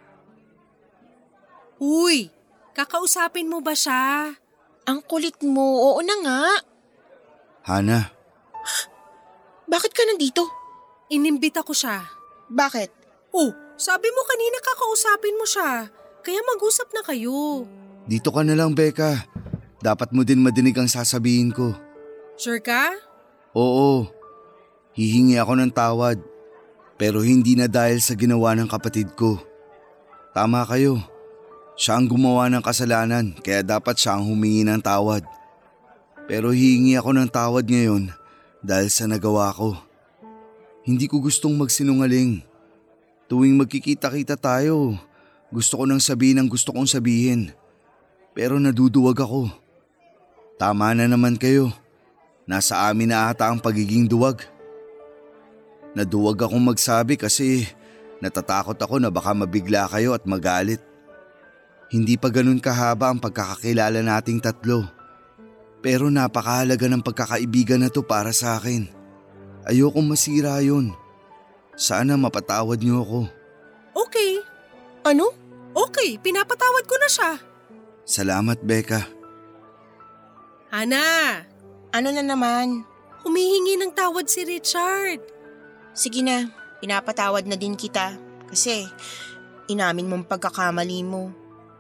[1.83, 2.31] Uy,
[2.73, 4.33] kakausapin mo ba siya?
[4.87, 5.95] Ang kulit mo.
[5.95, 6.43] Oo na nga.
[7.63, 8.11] Hana,
[9.73, 10.47] Bakit ka nandito?
[11.09, 12.03] Inimbita ko siya.
[12.51, 12.91] Bakit?
[13.33, 15.89] Oh, sabi mo kanina kakausapin mo siya.
[16.23, 17.67] Kaya mag-usap na kayo.
[18.07, 19.27] dito ka na lang Becca.
[19.83, 21.75] Dapat mo din madinig ang sasabihin ko.
[22.39, 22.95] Sure ka?
[23.51, 24.07] Oo,
[24.95, 26.23] hihingi ako ng tawad.
[26.95, 29.43] Pero hindi na dahil sa ginawa ng kapatid ko.
[30.31, 31.03] Tama kayo.
[31.75, 35.27] Siya ang gumawa ng kasalanan kaya dapat siya ang humingi ng tawad.
[36.31, 38.15] Pero hihingi ako ng tawad ngayon
[38.63, 39.75] dahil sa nagawa ko.
[40.87, 42.47] Hindi ko gustong magsinungaling.
[43.27, 44.95] Tuwing magkikita-kita tayo,
[45.51, 47.51] gusto ko nang sabihin ang gusto kong sabihin.
[48.31, 49.62] Pero naduduwag ako.
[50.63, 51.75] Tama na naman kayo.
[52.47, 54.47] Nasa amin na ata ang pagiging duwag.
[55.91, 57.67] Naduwag akong magsabi kasi
[58.23, 60.79] natatakot ako na baka mabigla kayo at magalit.
[61.91, 64.87] Hindi pa ganun kahaba ang pagkakakilala nating tatlo.
[65.83, 68.87] Pero napakahalaga ng pagkakaibigan na to para sa akin.
[69.67, 70.95] Ayokong masira yun.
[71.75, 73.21] Sana mapatawad niyo ako.
[74.07, 74.39] Okay.
[75.11, 75.35] Ano?
[75.75, 77.31] Okay, pinapatawad ko na siya.
[78.07, 79.22] Salamat, Becca.
[80.73, 81.45] Hana,
[81.93, 82.89] Ano na naman?
[83.29, 85.21] humihingi ng tawad si Richard.
[85.93, 86.49] Sige na,
[86.81, 88.17] pinapatawad na din kita.
[88.49, 88.89] Kasi,
[89.69, 91.29] inamin mong pagkakamali mo.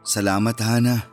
[0.05, 1.09] Salamat, Hana.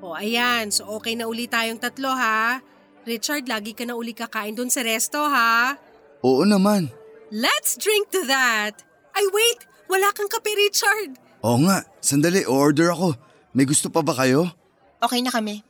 [0.00, 2.64] O ayan, so okay na uli tayong tatlo ha.
[3.04, 5.76] Richard, lagi ka na uli kakain doon sa resto ha.
[6.24, 6.88] Oo naman.
[7.28, 8.80] Let's drink to that.
[9.12, 11.20] Ay wait, wala kang kape Richard.
[11.44, 13.12] Oo nga, sandali, order ako.
[13.52, 14.48] May gusto pa ba kayo?
[15.04, 15.60] Okay na kami.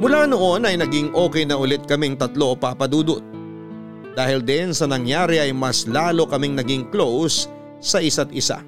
[0.00, 3.20] Mula noon ay naging okay na ulit kaming tatlo papadudot.
[4.16, 7.52] Dahil din sa nangyari ay mas lalo kaming naging close
[7.84, 8.64] sa isa't isa.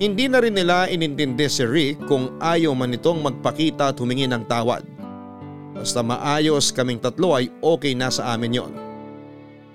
[0.00, 4.48] Hindi na rin nila inintindi si Rick kung ayaw man nitong magpakita at humingi ng
[4.48, 4.82] tawad.
[5.76, 8.72] Basta maayos kaming tatlo ay okay na sa amin yon.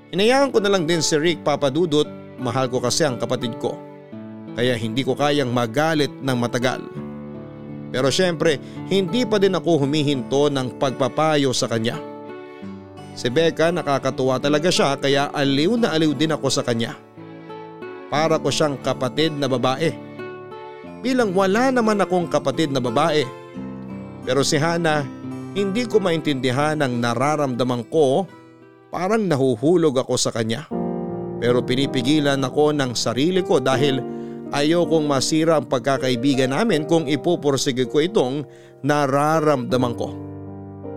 [0.10, 2.10] Inayaan ko na lang din si Rick papadudot,
[2.42, 3.78] mahal ko kasi ang kapatid ko.
[4.58, 6.82] Kaya hindi ko kayang magalit ng matagal.
[7.90, 11.98] Pero syempre, hindi pa din ako humihinto ng pagpapayo sa kanya.
[13.18, 16.96] Si Becca nakakatuwa talaga siya kaya aliw na aliw din ako sa kanya.
[18.08, 19.92] Para ko siyang kapatid na babae.
[21.02, 23.26] Bilang wala naman akong kapatid na babae.
[24.24, 25.04] Pero si Hana,
[25.58, 28.30] hindi ko maintindihan ang nararamdaman ko
[28.94, 30.70] parang nahuhulog ako sa kanya.
[31.40, 34.19] Pero pinipigilan ako ng sarili ko dahil
[34.50, 38.46] ayokong masira ang pagkakaibigan namin kung ipupursige ko itong
[38.82, 40.10] nararamdaman ko.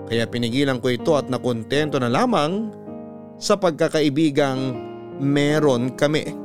[0.09, 2.69] Kaya pinigilan ko ito at nakontento na lamang
[3.41, 4.77] sa pagkakaibigang
[5.21, 6.43] meron kami.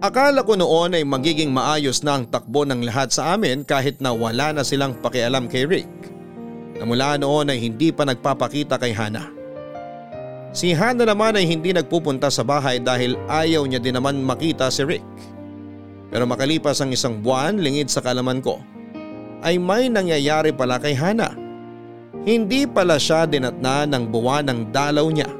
[0.00, 4.16] Akala ko noon ay magiging maayos na ang takbo ng lahat sa amin kahit na
[4.16, 5.92] wala na silang pakialam kay Rick.
[6.80, 6.88] Na
[7.20, 9.39] noon ay hindi pa nagpapakita kay Hana.
[10.50, 14.82] Si Hana naman ay hindi nagpupunta sa bahay dahil ayaw niya din naman makita si
[14.82, 15.06] Rick.
[16.10, 18.58] Pero makalipas ang isang buwan lingid sa kalaman ko,
[19.46, 21.38] ay may nangyayari pala kay Hana.
[22.26, 25.30] Hindi pala siya dinatna ng buwan ng dalaw niya.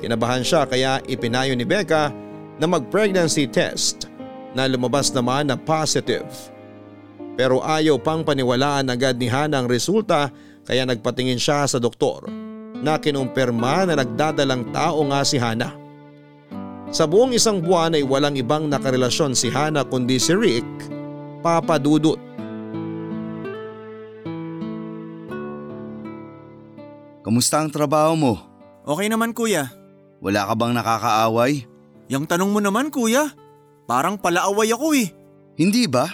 [0.00, 2.08] Kinabahan siya kaya ipinayo ni Becca
[2.56, 4.08] na mag-pregnancy test
[4.56, 6.26] na lumabas naman na positive.
[7.36, 10.32] Pero ayaw pang paniwalaan agad ni Hana ang resulta
[10.64, 12.41] kaya nagpatingin siya sa doktor
[12.82, 15.78] na kinumpirma na nagdadalang tao nga si Hana.
[16.92, 20.66] Sa buong isang buwan ay walang ibang nakarelasyon si Hana kundi si Rick,
[21.40, 22.20] Papa Dudut.
[27.22, 28.34] Kamusta ang trabaho mo?
[28.82, 29.70] Okay naman kuya.
[30.20, 31.64] Wala ka bang nakakaaway?
[32.10, 33.30] Yung tanong mo naman kuya,
[33.86, 35.08] parang palaaway ako eh.
[35.56, 36.10] Hindi ba?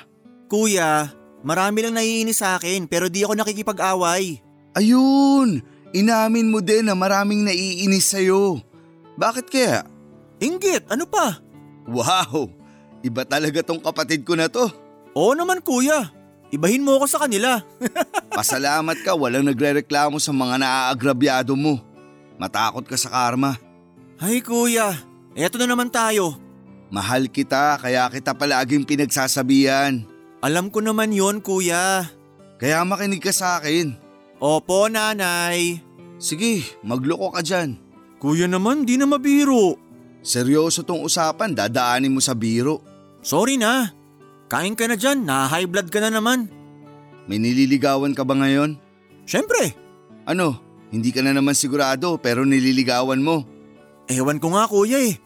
[0.46, 1.10] Kuya,
[1.42, 4.38] marami lang naiinis sa akin pero di ako nakikipag-away.
[4.78, 5.64] Ayun!
[5.96, 8.60] Inamin mo din na maraming naiinis sa'yo.
[9.16, 9.88] Bakit kaya?
[10.38, 11.40] Inggit, ano pa?
[11.88, 12.52] Wow!
[13.00, 14.68] Iba talaga tong kapatid ko na to.
[15.16, 16.12] Oo naman kuya,
[16.52, 17.62] ibahin mo ako sa kanila.
[18.38, 21.80] Pasalamat ka walang nagrereklamo sa mga naaagrabyado mo.
[22.38, 23.58] Matakot ka sa karma.
[24.18, 24.94] Ay kuya,
[25.34, 26.38] eto na naman tayo.
[26.90, 30.02] Mahal kita kaya kita palaging pinagsasabihan.
[30.38, 32.06] Alam ko naman yon kuya.
[32.58, 34.07] Kaya makinig ka sa akin.
[34.38, 35.82] Opo nanay.
[36.18, 37.78] Sige, magloko ka dyan.
[38.18, 39.78] Kuya naman, di na mabiro.
[40.22, 42.82] Seryoso tong usapan, dadaanin mo sa biro.
[43.22, 43.94] Sorry na.
[44.50, 46.50] Kain ka na dyan, na-high blood ka na naman.
[47.30, 48.78] May nililigawan ka ba ngayon?
[49.28, 49.74] Siyempre,
[50.28, 50.60] Ano,
[50.92, 53.48] hindi ka na naman sigurado pero nililigawan mo.
[54.12, 55.16] ewan ko nga kuya eh.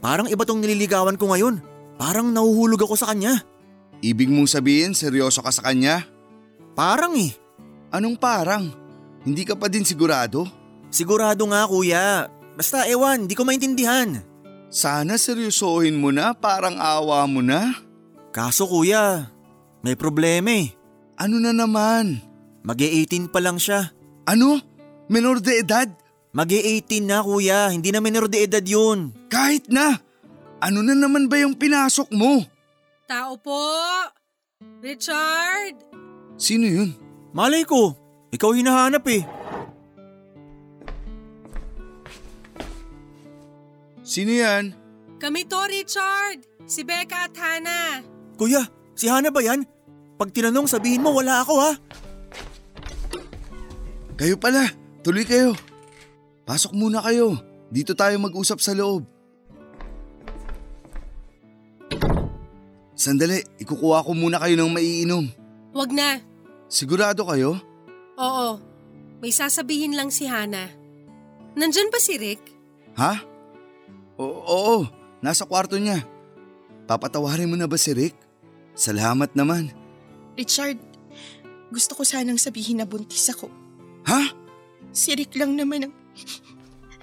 [0.00, 1.60] Parang iba tong nililigawan ko ngayon.
[2.00, 3.44] Parang nahuhulog ako sa kanya.
[4.00, 6.04] Ibig mong sabihin seryoso ka sa kanya?
[6.72, 7.36] Parang eh.
[7.90, 8.70] Anong parang?
[9.26, 10.46] Hindi ka pa din sigurado?
[10.90, 12.30] Sigurado nga kuya.
[12.56, 14.22] Basta ewan, di ko maintindihan.
[14.70, 17.74] Sana seryosohin mo na parang awa mo na.
[18.34, 19.30] Kaso kuya,
[19.84, 20.72] may problema eh.
[21.16, 22.20] Ano na naman?
[22.66, 23.94] Mag-18 pa lang siya.
[24.26, 24.58] Ano?
[25.06, 25.88] Menor de edad?
[26.36, 29.14] Mag-18 na kuya, hindi na minor de edad yun.
[29.32, 29.96] Kahit na!
[30.60, 32.44] Ano na naman ba yung pinasok mo?
[33.08, 33.56] Tao po!
[34.84, 35.80] Richard!
[36.36, 37.05] Sino yun?
[37.36, 37.92] Malay ko,
[38.32, 39.20] ikaw hinahanap eh.
[44.00, 44.72] Sino yan?
[45.20, 46.48] Kami to, Richard.
[46.64, 48.00] Si Becca at Hannah.
[48.40, 48.64] Kuya,
[48.96, 49.68] si Hana ba yan?
[50.16, 51.72] Pag tinanong sabihin mo wala ako ha.
[54.16, 54.72] Kayo pala,
[55.04, 55.52] tuloy kayo.
[56.48, 57.36] Pasok muna kayo.
[57.68, 59.04] Dito tayo mag-usap sa loob.
[62.96, 65.28] Sandali, ikukuha ko muna kayo ng maiinom.
[65.76, 66.35] Wag na.
[66.66, 67.58] Sigurado kayo?
[68.18, 68.58] Oo.
[69.22, 70.68] May sasabihin lang si Hannah.
[71.56, 72.42] Nandyan ba si Rick?
[73.00, 73.16] Ha?
[74.20, 74.76] O- oo,
[75.24, 76.04] nasa kwarto niya.
[76.84, 78.12] Papatawarin mo na ba si Rick?
[78.76, 79.72] Salamat naman.
[80.36, 80.76] Richard,
[81.72, 83.48] gusto ko sanang sabihin na buntis ako.
[84.04, 84.20] Ha?
[84.92, 85.94] Si Rick lang naman ang...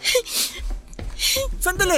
[1.64, 1.98] Sandali!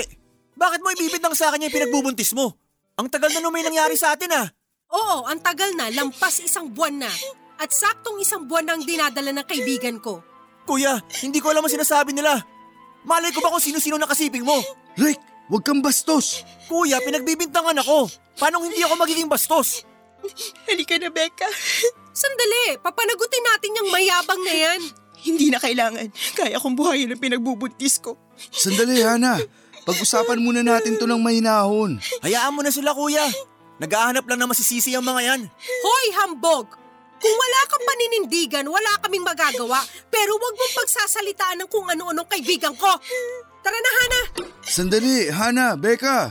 [0.55, 2.55] Bakit mo ibibintang sa akin yung pinagbubuntis mo?
[2.95, 4.47] Ang tagal na nung may nangyari sa atin ah.
[4.87, 5.91] Oo, ang tagal na.
[5.91, 7.11] Lampas isang buwan na.
[7.55, 10.21] At saktong isang buwan na ang dinadala ng kaibigan ko.
[10.65, 12.41] Kuya, hindi ko alam ang sinasabi nila.
[13.05, 14.57] Malay ko ba kung sino-sino nakasiping mo?
[14.97, 16.41] Rick, huwag kang bastos.
[16.65, 18.09] Kuya, pinagbibintangan ako.
[18.35, 19.85] Paano hindi ako magiging bastos?
[20.65, 21.45] Halika na, Becca.
[22.15, 24.81] Sandali, papanagutin natin yung mayabang na yan.
[25.21, 26.09] Hindi na kailangan.
[26.33, 28.17] Kaya kong buhayin ang pinagbubuntis ko.
[28.49, 29.37] Sandali, Hana.
[29.85, 32.01] Pag-usapan muna natin to ng mahinahon.
[32.25, 33.21] Hayaan mo na sila kuya.
[33.77, 35.41] Naghahanap lang na masisisi ang mga yan.
[35.85, 36.84] Hoy, hambog!
[37.25, 39.81] Kung wala kang paninindigan, wala kaming magagawa.
[40.13, 42.85] Pero wag mong pagsasalitaan ng kung ano-anong kaibigan ko.
[43.65, 44.21] Tara na, Hana!
[44.61, 46.29] Sandali, Hana, Becca.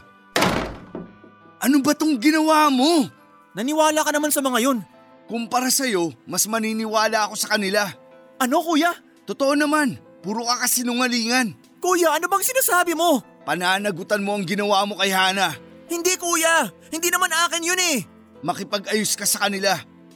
[1.59, 3.11] Ano ba tong ginawa mo?
[3.59, 4.79] Naniwala ka naman sa mga yun.
[5.27, 7.91] Kumpara sa'yo, mas maniniwala ako sa kanila.
[8.39, 8.95] Ano kuya?
[9.27, 11.59] Totoo naman, puro ka kasinungalingan.
[11.83, 13.19] Kuya, ano bang sinasabi mo?
[13.43, 15.59] Pananagutan mo ang ginawa mo kay Hana.
[15.91, 17.99] Hindi kuya, hindi naman akin yun eh.
[18.47, 19.75] Makipag-ayos ka sa kanila.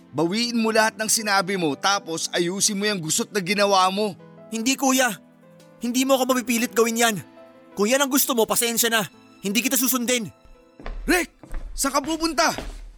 [0.08, 4.16] Bawiin mo lahat ng sinabi mo tapos ayusin mo yung gusot na ginawa mo.
[4.48, 5.12] Hindi kuya,
[5.84, 7.16] hindi mo ako mapipilit gawin yan.
[7.76, 9.04] Kung yan ang gusto mo, pasensya na.
[9.44, 10.32] Hindi kita susundin.
[11.04, 11.30] Rick!
[11.76, 12.50] Saan ka pupunta?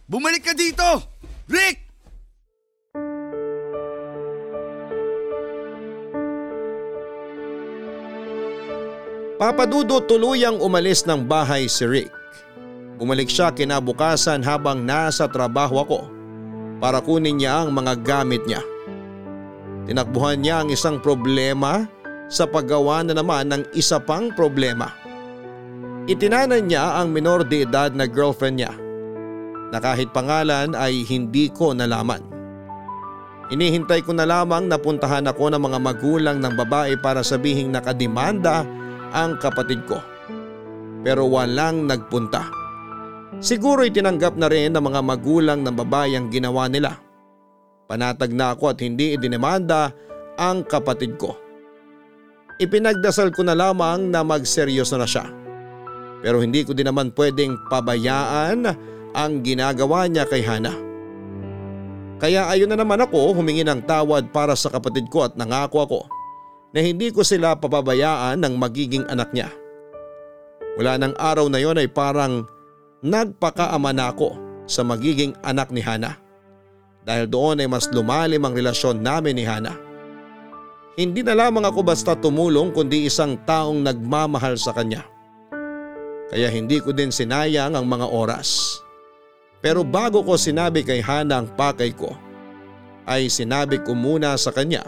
[0.07, 0.87] Bumalik ka dito!
[1.51, 1.91] Rick!
[9.35, 12.09] Papadudo tuluyang umalis ng bahay si Rick.
[12.97, 16.20] Bumalik siya kinabukasan habang nasa trabaho ako
[16.81, 18.65] para kunin niya ang mga gamit niya.
[19.85, 21.85] Tinakbuhan niya ang isang problema
[22.25, 24.89] sa paggawa na naman ng isa pang problema.
[26.09, 28.73] Itinanan niya ang minor de edad na girlfriend niya
[29.69, 32.25] na kahit pangalan ay hindi ko nalaman.
[33.51, 38.63] Inihintay ko na lamang na puntahan ako ng mga magulang ng babae para sabihing nakadimanda
[39.11, 39.99] ang kapatid ko.
[41.03, 42.60] Pero walang nagpunta.
[43.39, 46.99] Siguro itinanggap na rin ng mga magulang ng babae ang ginawa nila.
[47.87, 49.95] Panatag na ako at hindi idinemanda
[50.35, 51.39] ang kapatid ko.
[52.59, 55.31] Ipinagdasal ko na lamang na magseryoso na siya.
[56.19, 58.67] Pero hindi ko din naman pwedeng pabayaan
[59.15, 60.75] ang ginagawa niya kay Hana.
[62.21, 65.99] Kaya ayun na naman ako humingi ng tawad para sa kapatid ko at nangako ako
[66.71, 69.49] na hindi ko sila papabayaan ng magiging anak niya.
[70.77, 72.45] Wala ng araw na yon ay parang
[73.01, 74.37] nagpakaama na ako
[74.69, 76.17] sa magiging anak ni Hana.
[77.01, 79.73] Dahil doon ay mas lumalim ang relasyon namin ni Hana.
[80.95, 85.01] Hindi na lamang ako basta tumulong kundi isang taong nagmamahal sa kanya.
[86.29, 88.79] Kaya hindi ko din sinayang ang mga oras.
[89.59, 92.13] Pero bago ko sinabi kay Hana ang pakay ko,
[93.09, 94.85] ay sinabi ko muna sa kanya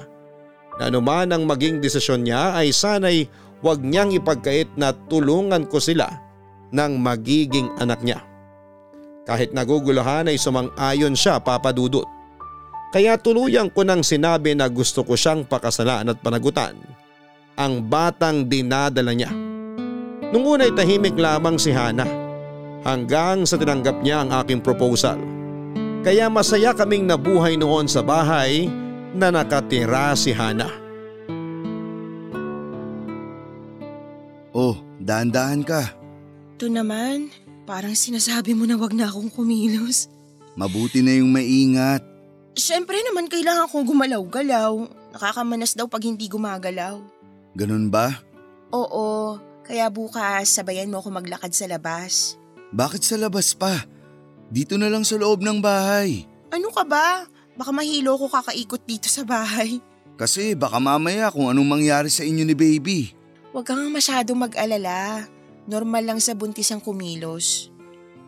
[0.78, 3.26] na anuman ang maging desisyon niya ay sanay
[3.65, 6.10] wag niyang ipagkait na tulungan ko sila
[6.73, 8.25] ng magiging anak niya.
[9.23, 12.03] Kahit naguguluhan ay sumang-ayon siya papadudot.
[12.91, 16.77] Kaya tuluyang ko nang sinabi na gusto ko siyang pakasalan at panagutan
[17.57, 19.31] ang batang dinadala niya.
[20.33, 22.05] Nung una ay tahimik lamang si Hana
[22.81, 25.17] hanggang sa tinanggap niya ang aking proposal.
[26.03, 28.67] Kaya masaya kaming nabuhay noon sa bahay
[29.15, 30.67] na nakatira si Hana.
[34.54, 36.02] Oh, dahan-dahan ka.
[36.54, 37.33] Ito naman,
[37.65, 40.06] parang sinasabi mo na wag na akong kumilos.
[40.54, 42.06] Mabuti na yung maingat.
[42.54, 44.85] Siyempre naman kailangan kong gumalaw-galaw.
[45.17, 47.01] Nakakamanas daw pag hindi gumagalaw.
[47.58, 48.21] Ganun ba?
[48.69, 52.37] Oo, kaya bukas sabayan mo ako maglakad sa labas.
[52.69, 53.89] Bakit sa labas pa?
[54.54, 56.29] Dito na lang sa loob ng bahay.
[56.54, 57.25] Ano ka ba?
[57.58, 59.81] Baka mahilo ko kakaikot dito sa bahay.
[60.21, 63.17] Kasi baka mamaya kung anong mangyari sa inyo ni baby.
[63.49, 65.25] Huwag kang masyadong mag-alala.
[65.63, 67.71] Normal lang sa buntis ang kumilos.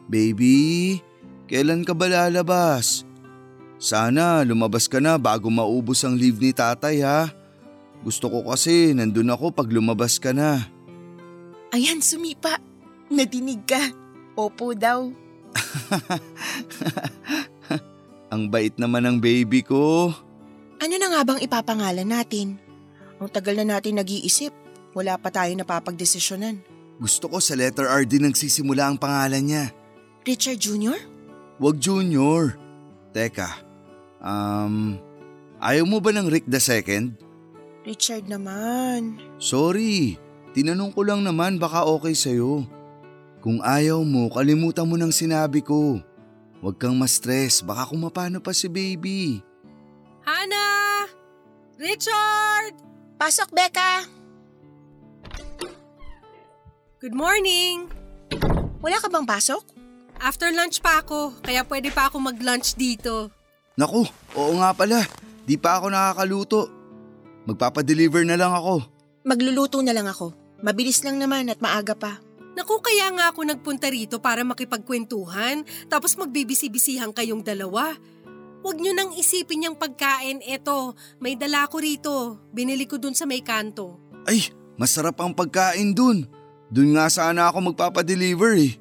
[0.07, 1.01] Baby,
[1.49, 3.03] kailan ka ba lalabas?
[3.75, 7.27] Sana lumabas ka na bago maubos ang leave ni tatay ha.
[8.05, 10.63] Gusto ko kasi nandun ako pag lumabas ka na.
[11.75, 12.55] Ayan, sumipa.
[13.11, 13.81] Nadinig ka.
[14.37, 15.25] Opo daw.
[18.33, 20.11] Ang bait naman ng baby ko.
[20.79, 22.59] Ano na nga bang ipapangalan natin?
[23.19, 24.51] Ang tagal na natin nag-iisip.
[24.91, 26.59] Wala pa tayo napapagdesisyonan.
[26.95, 29.65] Gusto ko sa letter R din nagsisimula ang pangalan niya.
[30.23, 30.99] Richard Jr.?
[31.59, 32.55] Wag Junior.
[33.15, 33.47] Teka,
[34.19, 34.99] um,
[35.63, 37.15] ayaw mo ba ng Rick the Second?
[37.87, 39.23] Richard naman.
[39.39, 40.19] Sorry,
[40.51, 42.67] tinanong ko lang naman baka okay sa'yo.
[43.39, 46.01] Kung ayaw mo, kalimutan mo ng sinabi ko.
[46.59, 49.39] Huwag kang ma-stress, baka kumapano pa si baby.
[50.25, 51.05] Hana!
[51.77, 52.73] Richard!
[53.15, 54.24] Pasok, Becca!
[56.95, 57.91] Good morning!
[58.79, 59.67] Wala ka bang pasok?
[60.15, 63.27] After lunch pa ako, kaya pwede pa ako mag-lunch dito.
[63.75, 64.07] Naku,
[64.39, 65.03] oo nga pala,
[65.43, 66.71] di pa ako nakakaluto.
[67.51, 68.79] Magpapadeliver na lang ako.
[69.27, 70.31] Magluluto na lang ako.
[70.63, 72.23] Mabilis lang naman at maaga pa.
[72.55, 77.91] Naku, kaya nga ako nagpunta rito para makipagkwentuhan, tapos magbibisi-bisihan kayong dalawa.
[78.63, 80.39] Huwag nyo nang isipin yung pagkain.
[80.47, 82.39] Eto, may dala ko rito.
[82.55, 83.99] Binili ko dun sa may kanto.
[84.23, 84.47] Ay,
[84.79, 86.23] masarap ang pagkain dun.
[86.69, 88.73] Dun nga sana ako magpapadeliver eh.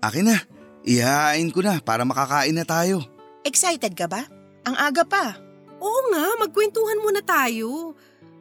[0.00, 0.36] Akin na,
[0.84, 3.04] ihahain ko na para makakain na tayo.
[3.44, 4.24] Excited ka ba?
[4.64, 5.36] Ang aga pa.
[5.80, 7.92] Oo nga, magkwentuhan muna tayo.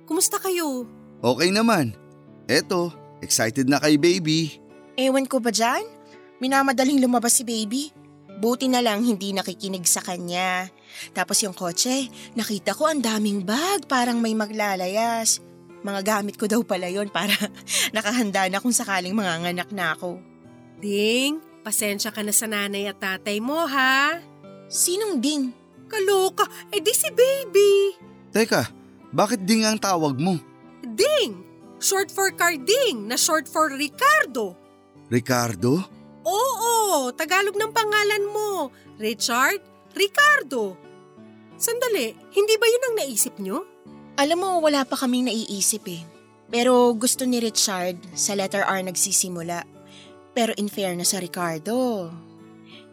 [0.08, 0.88] Kumusta kayo?
[1.20, 1.96] Okay naman.
[2.48, 2.92] Eto,
[3.24, 4.60] excited na kay baby.
[4.96, 5.84] Ewan ko ba dyan?
[6.40, 7.92] Minamadaling lumabas si baby.
[8.44, 10.68] Buti na lang hindi nakikinig sa kanya.
[11.16, 15.40] Tapos yung kotse, nakita ko ang daming bag parang may maglalayas.
[15.84, 17.36] Mga gamit ko daw pala yon para
[17.96, 20.18] nakahanda na kung sakaling manganganak na ako.
[20.80, 24.20] Ding, pasensya ka na sa nanay at tatay mo ha.
[24.72, 25.52] Sinong ding?
[25.92, 28.00] Kaloka, eh di si baby.
[28.34, 28.66] Teka,
[29.14, 30.40] bakit ding ang tawag mo?
[30.82, 31.44] Ding,
[31.78, 34.58] short for Carding na short for Ricardo.
[35.12, 35.84] Ricardo?
[36.24, 38.72] Oo, Tagalog ng pangalan mo.
[38.98, 39.60] Richard,
[39.94, 40.80] Ricardo.
[41.60, 43.73] Sandali, hindi ba yun ang naisip nyo?
[44.14, 46.06] Alam mo, wala pa kaming naiisip eh.
[46.54, 49.66] Pero gusto ni Richard sa letter R nagsisimula.
[50.38, 52.10] Pero in fairness sa Ricardo.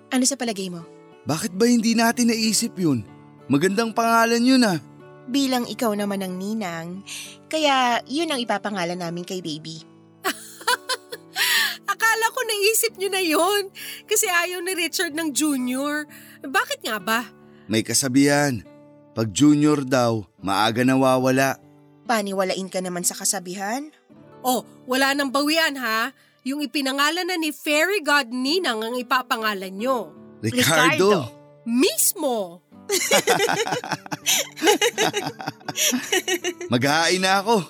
[0.09, 0.81] Ano sa palagay mo?
[1.29, 3.05] Bakit ba hindi natin naisip yun?
[3.53, 4.81] Magandang pangalan yun ah.
[5.29, 7.05] Bilang ikaw naman ang ninang,
[7.53, 9.85] kaya yun ang ipapangalan namin kay baby.
[11.93, 13.69] Akala ko naisip nyo na yon
[14.09, 16.09] kasi ayaw ni Richard ng junior.
[16.41, 17.29] Bakit nga ba?
[17.69, 18.65] May kasabihan.
[19.11, 21.59] Pag junior daw, maaga nawawala.
[22.07, 23.91] Paniwalain ka naman sa kasabihan?
[24.41, 26.15] Oh, wala nang bawian ha.
[26.47, 30.15] Yung ipinangalan na ni Fairy God Ninang ang ipapangalan nyo.
[30.41, 31.29] Ricardo!
[31.69, 32.65] Mismo!
[36.73, 37.63] Maghahain na ako.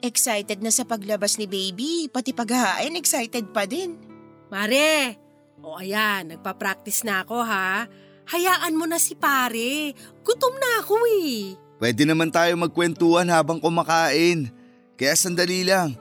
[0.00, 4.00] Excited na sa paglabas ni baby, pati paghahain excited pa din.
[4.48, 5.20] Mare!
[5.64, 7.88] O ayan, nagpa-practice na ako ha.
[8.24, 9.92] Hayaan mo na si pare.
[10.24, 11.56] Gutom na ako eh.
[11.76, 14.48] Pwede naman tayo magkwentuhan habang kumakain.
[14.96, 15.98] Kaya sandali lang.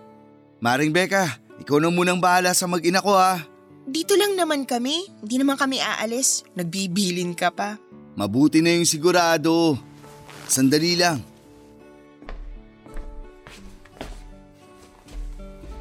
[0.63, 1.27] Maring Becca,
[1.59, 3.43] ikaw na munang bahala sa mag-ina ko ha.
[3.83, 6.47] Dito lang naman kami, hindi naman kami aalis.
[6.55, 7.75] Nagbibilin ka pa.
[8.15, 9.75] Mabuti na yung sigurado.
[10.47, 11.19] Sandali lang.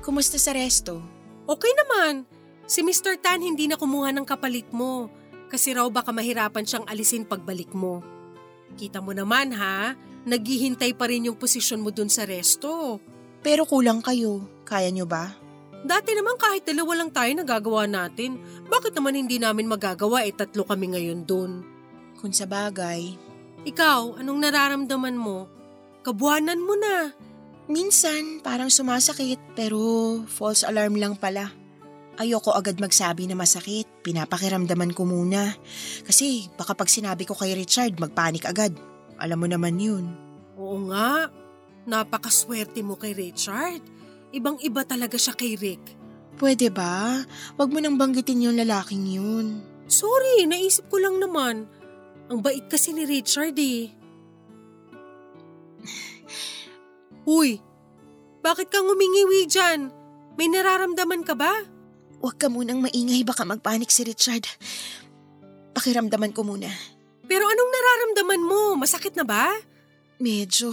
[0.03, 0.99] Kumusta sa resto?
[1.47, 2.27] Okay naman.
[2.67, 3.23] Si Mr.
[3.23, 5.07] Tan hindi na kumuha ng kapalit mo.
[5.53, 8.01] Kasi raw baka mahirapan siyang alisin pagbalik mo.
[8.73, 9.93] Kita mo naman ha,
[10.25, 12.97] naghihintay pa rin yung posisyon mo dun sa resto.
[13.45, 15.37] Pero kulang kayo, kaya nyo ba?
[15.83, 18.41] Dati naman kahit dalawa lang tayo nagagawa natin.
[18.71, 21.67] Bakit naman hindi namin magagawa eh tatlo kami ngayon dun?
[22.17, 23.19] Kung sa bagay.
[23.67, 25.51] Ikaw, anong nararamdaman mo?
[26.07, 27.13] Kabuanan mo na.
[27.67, 29.79] Minsan, parang sumasakit pero
[30.31, 31.51] false alarm lang pala.
[32.21, 35.57] Ayoko agad magsabi na masakit, pinapakiramdaman ko muna.
[36.05, 38.77] Kasi baka pag sinabi ko kay Richard, magpanik agad.
[39.17, 40.05] Alam mo naman yun.
[40.61, 41.33] Oo nga,
[41.89, 43.81] napakaswerte mo kay Richard.
[44.33, 45.81] Ibang iba talaga siya kay Rick.
[46.37, 47.25] Pwede ba?
[47.57, 49.65] Huwag mo nang banggitin yung lalaking yun.
[49.89, 51.69] Sorry, naisip ko lang naman.
[52.29, 53.89] Ang bait kasi ni Richard eh.
[57.29, 57.61] Uy,
[58.41, 59.93] bakit kang umingiwi dyan?
[60.37, 61.72] May nararamdaman ka ba?
[62.23, 64.47] Huwag ka munang maingay, baka magpanik si Richard.
[65.75, 66.71] Pakiramdaman ko muna.
[67.27, 68.63] Pero anong nararamdaman mo?
[68.79, 69.51] Masakit na ba?
[70.23, 70.71] Medyo.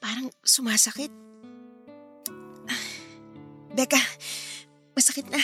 [0.00, 1.12] Parang sumasakit.
[3.76, 4.00] Becca,
[4.96, 5.38] masakit na.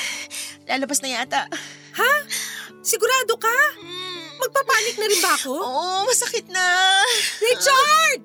[0.65, 1.47] Lalabas na yata.
[2.01, 2.13] Ha?
[2.81, 3.57] Sigurado ka?
[4.41, 5.53] Magpapanik na rin ba ako?
[5.69, 6.65] Oo, masakit na.
[7.45, 8.21] Richard!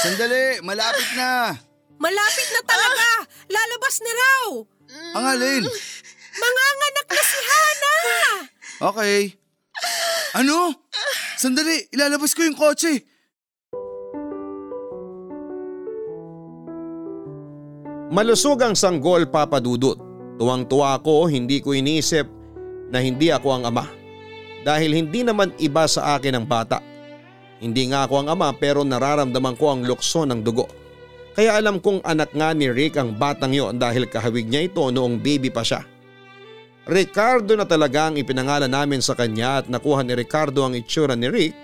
[0.00, 1.52] Sandali, malapit na.
[2.00, 3.08] Malapit na talaga!
[3.46, 4.44] Lalabas na raw!
[5.16, 5.62] Ang alin?
[6.36, 7.96] Manganganak na si Hana!
[8.92, 9.16] Okay.
[10.36, 10.72] Ano?
[11.40, 13.04] Sandali, ilalabas ko yung kotse.
[18.12, 19.98] Malusog ang sanggol papadudot.
[20.36, 22.28] Tuwang-tuwa ako hindi ko inisip
[22.92, 23.88] na hindi ako ang ama.
[24.62, 26.80] Dahil hindi naman iba sa akin ang bata.
[27.60, 30.68] Hindi nga ako ang ama pero nararamdaman ko ang lukso ng dugo.
[31.36, 35.20] Kaya alam kong anak nga ni Rick ang batang yon dahil kahawig niya ito noong
[35.20, 35.84] baby pa siya.
[36.86, 41.26] Ricardo na talaga ang ipinangalan namin sa kanya at nakuha ni Ricardo ang itsura ni
[41.26, 41.58] Rick.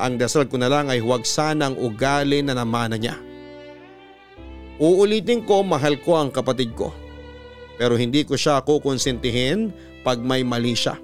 [0.00, 3.20] Ang dasal ko na lang ay huwag sanang ugali na namana niya.
[4.80, 6.88] Uulitin ko mahal ko ang kapatid ko.
[7.76, 10.96] Pero hindi ko siya kukonsentihin pag may mali siya.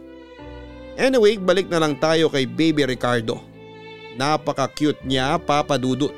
[0.96, 3.36] Anyway, balik na lang tayo kay baby Ricardo.
[4.16, 6.12] Napaka-cute niya papadudot.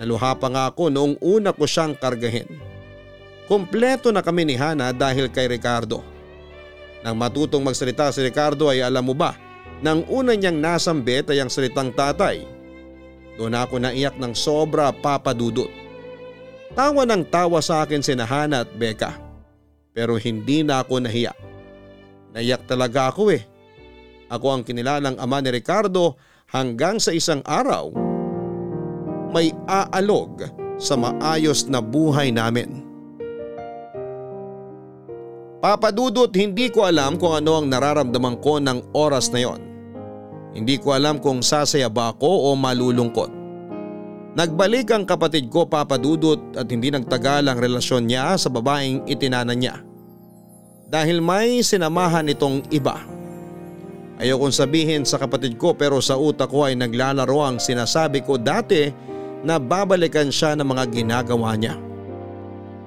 [0.00, 2.48] Naluha pa nga ako noong una ko siyang kargahin.
[3.44, 6.00] Kompleto na kami ni Hana dahil kay Ricardo.
[7.02, 9.34] Nang matutong magsalita si Ricardo ay alam mo ba,
[9.82, 12.46] nang una niyang nasambit ay ang salitang tatay.
[13.34, 15.70] Doon ako naiyak ng sobra papadudot.
[16.72, 19.18] Tawa ng tawa sa akin si Hana at Becca.
[19.92, 21.34] Pero hindi na ako nahiya.
[22.32, 23.44] Naiyak talaga ako eh.
[24.32, 26.16] Ako ang kinilalang ama ni Ricardo
[26.48, 27.92] hanggang sa isang araw
[29.32, 30.44] may aalog
[30.76, 32.91] sa maayos na buhay namin.
[35.62, 39.62] Papadudot hindi ko alam kung ano ang nararamdaman ko ng oras na yon.
[40.58, 43.30] Hindi ko alam kung sasaya ba ako o malulungkot.
[44.34, 49.78] Nagbalik ang kapatid ko papadudot at hindi nagtagal ang relasyon niya sa babaeng itinana niya.
[50.90, 52.98] Dahil may sinamahan itong iba.
[54.18, 58.90] Ayokong sabihin sa kapatid ko pero sa utak ko ay naglalaro ang sinasabi ko dati
[59.46, 61.91] na babalikan siya ng mga ginagawa niya.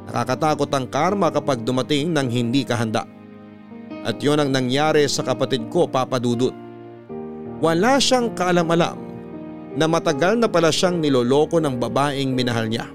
[0.05, 3.09] Nakakatakot ang karma kapag dumating ng hindi kahanda.
[4.05, 6.53] At yon ang nangyari sa kapatid ko papadudot.
[7.57, 9.01] Wala siyang kaalam-alam
[9.73, 12.85] na matagal na pala siyang niloloko ng babaeng minahal niya.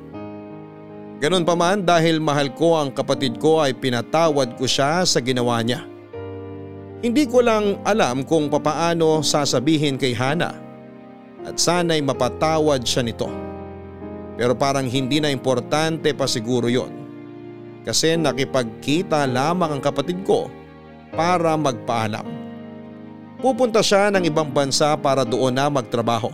[1.21, 5.61] Ganun pa man dahil mahal ko ang kapatid ko ay pinatawad ko siya sa ginawa
[5.61, 5.85] niya.
[7.01, 10.53] Hindi ko lang alam kung papaano sasabihin kay Hana
[11.45, 13.29] at sana'y mapatawad siya nito.
[14.37, 16.99] Pero parang hindi na importante pa siguro yon.
[17.85, 20.53] Kasi nakipagkita lamang ang kapatid ko
[21.16, 22.26] para magpaalam.
[23.41, 26.28] Pupunta siya ng ibang bansa para doon na magtrabaho.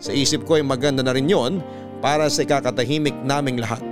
[0.00, 1.60] Sa isip ko ay maganda na rin yon
[2.00, 3.84] para sa ikakatahimik naming lahat.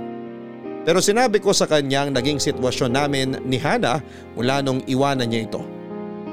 [0.81, 4.01] Pero sinabi ko sa kanya ang naging sitwasyon namin ni Hana
[4.33, 5.61] mula nung iwanan niya ito.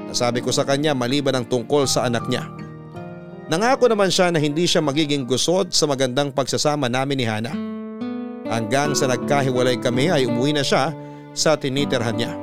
[0.09, 2.49] Nasabi ko sa kanya maliban ang tungkol sa anak niya.
[3.49, 7.68] Nangako naman siya na hindi siya magiging gusod sa magandang pagsasama namin ni Hana.
[8.49, 10.89] Hanggang sa nagkahiwalay kami ay umuwi na siya
[11.31, 12.33] sa tinitirhan niya.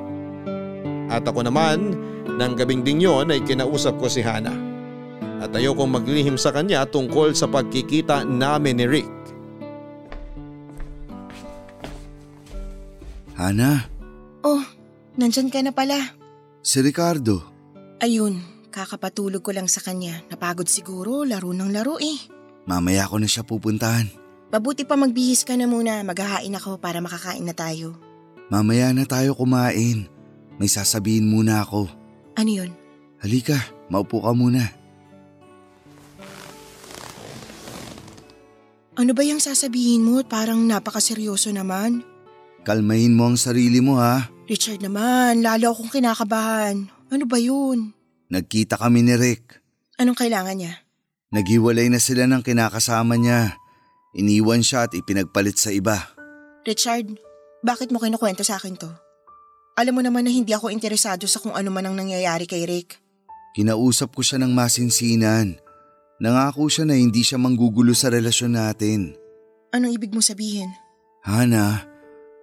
[1.11, 4.55] At ako naman, ng gabing din yon ay kinausap ko si Hana.
[5.37, 9.11] At ayokong maglihim sa kanya tungkol sa pagkikita namin ni Rick.
[13.37, 13.85] Hana,
[14.41, 14.63] Oh,
[15.19, 15.99] nandyan ka na pala.
[16.63, 17.43] si Ricardo.
[17.99, 18.39] Ayun,
[18.71, 20.23] kakapatulog ko lang sa kanya.
[20.31, 22.17] Napagod siguro, laro ng laro eh.
[22.65, 24.07] Mamaya ko na siya pupuntahan.
[24.57, 27.93] Mabuti pa magbihis ka na muna, maghahain ako para makakain na tayo.
[28.49, 30.09] Mamaya na tayo kumain.
[30.57, 31.85] May sasabihin muna ako.
[32.41, 32.73] Ano yun?
[33.21, 33.61] Halika,
[33.93, 34.65] maupo ka muna.
[38.97, 40.25] Ano ba yung sasabihin mo?
[40.25, 42.01] Parang napakaseryoso naman.
[42.65, 44.25] Kalmahin mo ang sarili mo ha.
[44.49, 46.89] Richard naman, lalo akong kinakabahan.
[47.13, 47.93] Ano ba yun?
[48.33, 49.61] Nagkita kami ni Rick.
[50.01, 50.81] Anong kailangan niya?
[51.29, 53.61] Naghiwalay na sila ng kinakasama niya.
[54.17, 56.01] Iniwan siya at ipinagpalit sa iba.
[56.65, 57.21] Richard,
[57.61, 58.89] bakit mo kinukwento sa akin to?
[59.77, 62.97] Alam mo naman na hindi ako interesado sa kung ano man ang nangyayari kay Rick.
[63.53, 65.61] Kinausap ko siya ng masinsinan.
[66.17, 69.13] Nangako siya na hindi siya manggugulo sa relasyon natin.
[69.77, 70.73] Anong ibig mo sabihin?
[71.21, 71.85] Hana,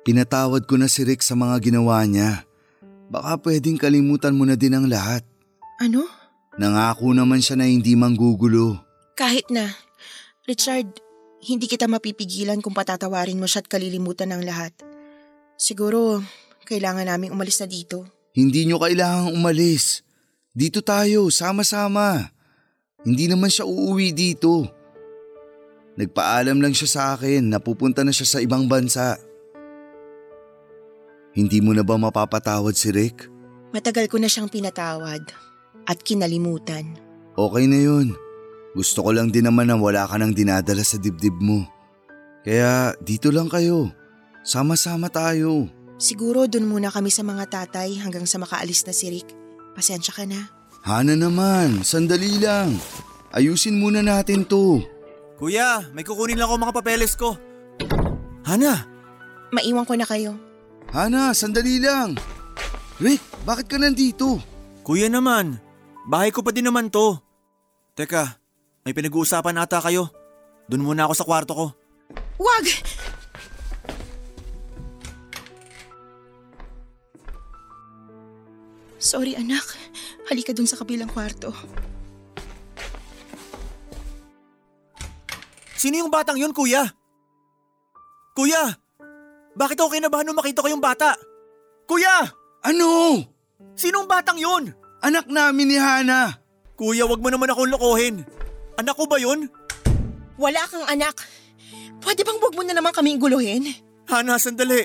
[0.05, 2.45] pinatawad ko na si Rick sa mga ginawa niya.
[3.09, 5.25] Baka pwedeng kalimutan mo na din ang lahat.
[5.81, 6.05] Ano?
[6.61, 8.77] Nangako naman siya na hindi manggugulo.
[9.17, 9.73] Kahit na.
[10.45, 11.01] Richard,
[11.43, 14.71] hindi kita mapipigilan kung patatawarin mo siya at kalilimutan ng lahat.
[15.59, 16.23] Siguro,
[16.63, 18.07] kailangan naming umalis na dito.
[18.31, 20.07] Hindi nyo kailangang umalis.
[20.55, 22.31] Dito tayo, sama-sama.
[23.03, 24.63] Hindi naman siya uuwi dito.
[25.99, 29.19] Nagpaalam lang siya sa akin na pupunta na siya sa ibang bansa.
[31.35, 33.29] Hindi mo na ba mapapatawad si Rick?
[33.73, 35.21] Matagal ko na siyang pinatawad
[35.85, 36.95] at kinalimutan.
[37.33, 38.13] Okay na yun.
[38.73, 41.65] Gusto ko lang din naman na wala ka nang dinadala sa dibdib mo.
[42.41, 43.93] Kaya dito lang kayo.
[44.43, 45.69] Sama-sama tayo.
[46.01, 49.29] Siguro dun muna kami sa mga tatay hanggang sa makaalis na si Rick.
[49.77, 50.49] Pasensya ka na.
[50.83, 52.75] Hana naman, sandali lang.
[53.31, 54.83] Ayusin muna natin to.
[55.39, 57.39] Kuya, may kukunin lang ako mga papeles ko.
[58.43, 58.83] Hana,
[59.53, 60.33] Maiwan ko na kayo.
[60.89, 62.17] Hana, sandali lang.
[62.97, 64.41] Rick, bakit ka nandito?
[64.83, 65.61] kuya naman.
[66.09, 67.15] Bahay ko pa din naman to.
[67.95, 68.42] Teka,
[68.83, 70.11] may pinag-uusapan ata kayo.
[70.67, 71.65] Doon muna ako sa kwarto ko.
[72.39, 72.65] Wag!
[78.99, 79.63] Sorry anak.
[80.27, 81.51] Halika dun sa kabilang kwarto.
[85.75, 86.87] Sino yung batang yun, kuya?
[88.31, 88.71] Kuya!
[89.53, 91.19] Bakit ako kinabahan nung makita ko yung bata?
[91.83, 92.23] Kuya!
[92.63, 93.19] Ano?
[93.75, 94.71] Sinong batang yun?
[95.03, 96.39] Anak namin ni Hana.
[96.79, 98.23] Kuya, wag mo naman akong lokohin.
[98.79, 99.49] Anak ko ba yun?
[100.37, 101.21] Wala kang anak.
[102.01, 103.69] Pwede bang wag mo na naman kaming guluhin?
[104.09, 104.83] Hana, sandali.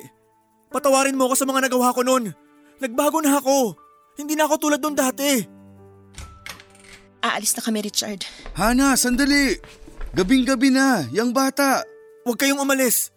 [0.69, 2.31] Patawarin mo ako sa mga nagawa ko noon.
[2.79, 3.75] Nagbago na ako.
[4.21, 5.43] Hindi na ako tulad nung dati.
[7.25, 8.23] Aalis na kami, Richard.
[8.55, 9.59] Hana, sandali.
[10.15, 11.83] Gabing-gabi na, yang bata.
[12.23, 13.11] Huwag kayong umalis.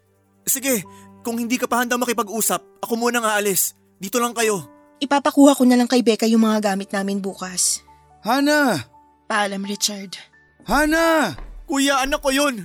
[0.47, 0.81] Sige,
[1.21, 3.77] kung hindi ka pa handang makipag-usap, ako muna ang aalis.
[4.01, 4.65] Dito lang kayo.
[4.97, 7.85] Ipapakuha ko na lang kay Becca yung mga gamit namin bukas.
[8.25, 8.81] Hana!
[9.29, 10.17] Paalam, Richard.
[10.65, 11.33] Hana!
[11.65, 12.61] Kuya, anak ko yun.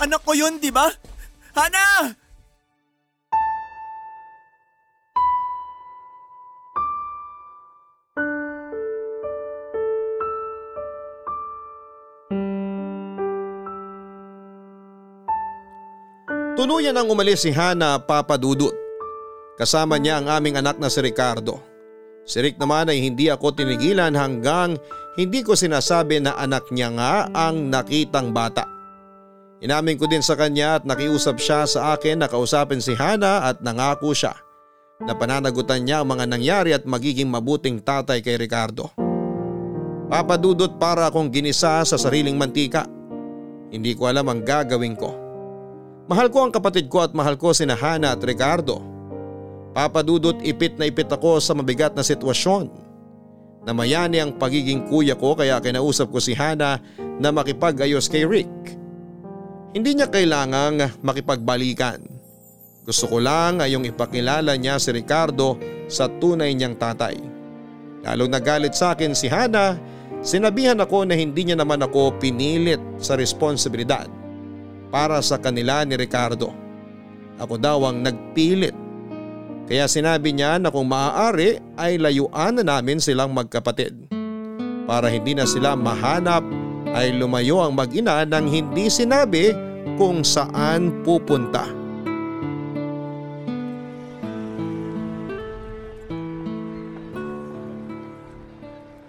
[0.00, 0.88] Anak ko yun, di ba?
[1.52, 2.16] Hana!
[16.54, 18.72] Tuluyan ang umalis si Hana papadudot.
[19.58, 21.60] Kasama niya ang aming anak na si Ricardo.
[22.24, 24.80] Si Rick naman ay hindi ako tinigilan hanggang
[25.14, 28.66] hindi ko sinasabi na anak niya nga ang nakitang bata.
[29.62, 33.62] Inamin ko din sa kanya at nakiusap siya sa akin na kausapin si Hana at
[33.62, 34.34] nangako siya
[35.00, 38.90] na pananagutan niya ang mga nangyari at magiging mabuting tatay kay Ricardo.
[40.10, 42.84] Papadudot para akong ginisa sa sariling mantika.
[43.72, 45.16] Hindi ko alam ang gagawin ko.
[46.10, 48.82] Mahal ko ang kapatid ko at mahal ko si Hana at Ricardo.
[49.72, 52.83] Papadudot ipit na ipit ako sa mabigat na sitwasyon.
[53.64, 56.80] Namayani ang pagiging kuya ko kaya kinausap ko si Hana
[57.16, 58.52] na makipag-ayos kay Rick.
[59.74, 62.04] Hindi niya kailangang makipagbalikan.
[62.84, 65.56] Gusto ko lang ay yung ipakilala niya si Ricardo
[65.88, 67.16] sa tunay niyang tatay.
[68.04, 69.80] Lalong nagalit sa akin si Hana,
[70.20, 74.04] sinabihan ako na hindi niya naman ako pinilit sa responsibilidad
[74.92, 76.52] para sa kanila ni Ricardo.
[77.40, 78.83] Ako daw ang nagpilit.
[79.64, 83.96] Kaya sinabi niya na kung maaari ay layuan na namin silang magkapatid.
[84.84, 86.44] Para hindi na sila mahanap
[86.92, 89.56] ay lumayo ang mag-ina nang hindi sinabi
[89.96, 91.64] kung saan pupunta.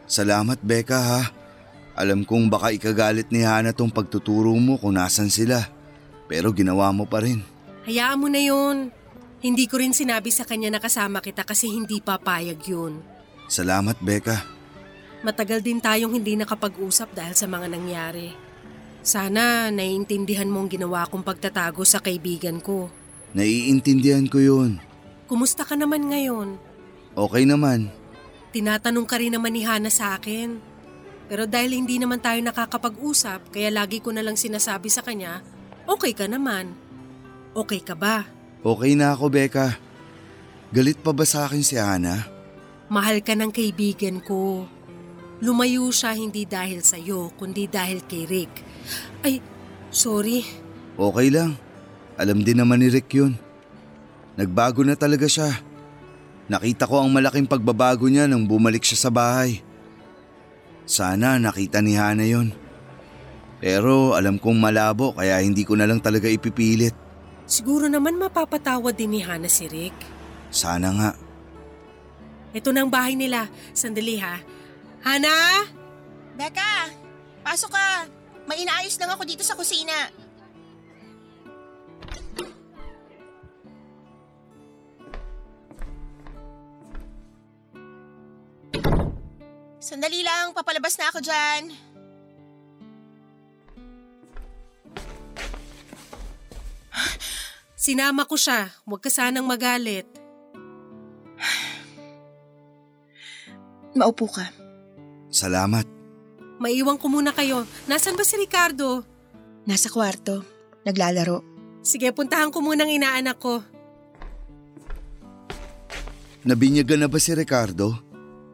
[0.08, 1.22] Salamat Becca ha.
[2.00, 5.68] Alam kong baka ikagalit ni Hana tong pagtuturo mo kung nasan sila.
[6.32, 7.44] Pero ginawa mo pa rin.
[7.84, 8.96] Hayaan mo na yun.
[9.46, 12.98] Hindi ko rin sinabi sa kanya na kasama kita kasi hindi papayag yun.
[13.46, 14.42] Salamat Becca.
[15.22, 18.34] Matagal din tayong hindi nakapag-usap dahil sa mga nangyari.
[19.06, 22.90] Sana naiintindihan mo ang ginawa kong pagtatago sa kaibigan ko.
[23.38, 24.82] Naiintindihan ko yun.
[25.30, 26.58] Kumusta ka naman ngayon?
[27.14, 27.94] Okay naman.
[28.50, 30.58] Tinatanong ka rin naman ni Hana sa akin.
[31.30, 35.46] Pero dahil hindi naman tayo nakakapag-usap, kaya lagi ko na lang sinasabi sa kanya,
[35.86, 36.74] okay ka naman.
[37.54, 38.35] Okay ka ba?
[38.66, 39.78] Okay na ako Becca.
[40.74, 42.26] Galit pa ba sa akin si Hana?
[42.90, 44.66] Mahal ka ng kaibigan ko.
[45.38, 48.66] Lumayo siya hindi dahil sa'yo, kundi dahil kay Rick.
[49.22, 49.38] Ay,
[49.94, 50.42] sorry.
[50.98, 51.54] Okay lang.
[52.18, 53.38] Alam din naman ni Rick yun.
[54.34, 55.62] Nagbago na talaga siya.
[56.50, 59.62] Nakita ko ang malaking pagbabago niya nang bumalik siya sa bahay.
[60.90, 62.50] Sana nakita ni Hana yon.
[63.62, 67.05] Pero alam kong malabo kaya hindi ko na lang talaga ipipilit.
[67.46, 69.94] Siguro naman mapapatawad din ni Hana si Rick.
[70.50, 71.12] Sana nga.
[72.58, 73.46] Ito na ang bahay nila.
[73.76, 74.42] Sandali ha.
[75.06, 75.70] Hana?
[76.34, 76.90] Becca!
[77.46, 78.10] Pasok ka!
[78.50, 80.10] May inaayos lang ako dito sa kusina.
[89.78, 91.70] Sandali lang, papalabas na ako dyan.
[97.76, 98.72] Sinama ko siya.
[98.88, 100.08] Huwag ka sanang magalit.
[103.96, 104.52] Maupo ka.
[105.32, 105.88] Salamat.
[106.60, 107.68] Maiwan ko muna kayo.
[107.88, 109.04] Nasaan ba si Ricardo?
[109.68, 110.44] Nasa kwarto.
[110.88, 111.44] Naglalaro.
[111.84, 113.62] Sige, puntahan ko muna ang inaanak ko.
[116.46, 117.98] Nabinyagan na ba si Ricardo?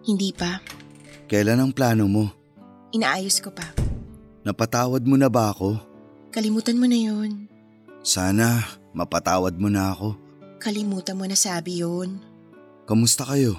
[0.07, 0.63] Hindi pa.
[1.27, 2.25] Kailan ang plano mo?
[2.95, 3.67] Inaayos ko pa.
[4.47, 5.77] Napatawad mo na ba ako?
[6.31, 7.50] Kalimutan mo na yun.
[8.01, 8.65] Sana
[8.97, 10.17] mapatawad mo na ako.
[10.57, 12.21] Kalimutan mo na sabi yun.
[12.89, 13.57] Kamusta kayo?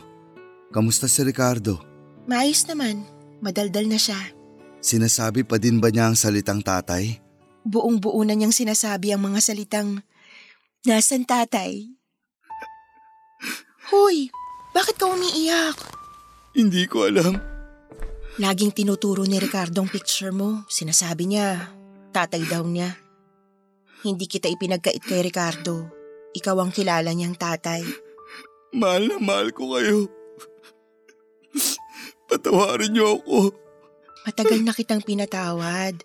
[0.74, 1.78] Kamusta si Ricardo?
[2.26, 3.02] Maayos naman.
[3.42, 4.18] Madaldal na siya.
[4.82, 7.18] Sinasabi pa din ba niya ang salitang tatay?
[7.62, 10.02] Buong buo na niyang sinasabi ang mga salitang,
[10.82, 11.94] Nasaan tatay?
[13.94, 14.34] Hoy,
[14.74, 15.78] bakit ka umiiyak?
[16.58, 17.38] Hindi ko alam.
[18.42, 20.66] Laging tinuturo ni Ricardo ang picture mo.
[20.66, 21.70] Sinasabi niya,
[22.10, 23.01] tatay daw niya.
[24.02, 25.86] Hindi kita ipinagkait kay Ricardo.
[26.34, 27.86] Ikaw ang kilala niyang tatay.
[28.74, 30.10] Mahal na mahal ko kayo.
[32.26, 33.52] Patawarin niyo ako.
[34.26, 36.00] Matagal na kitang pinatawad.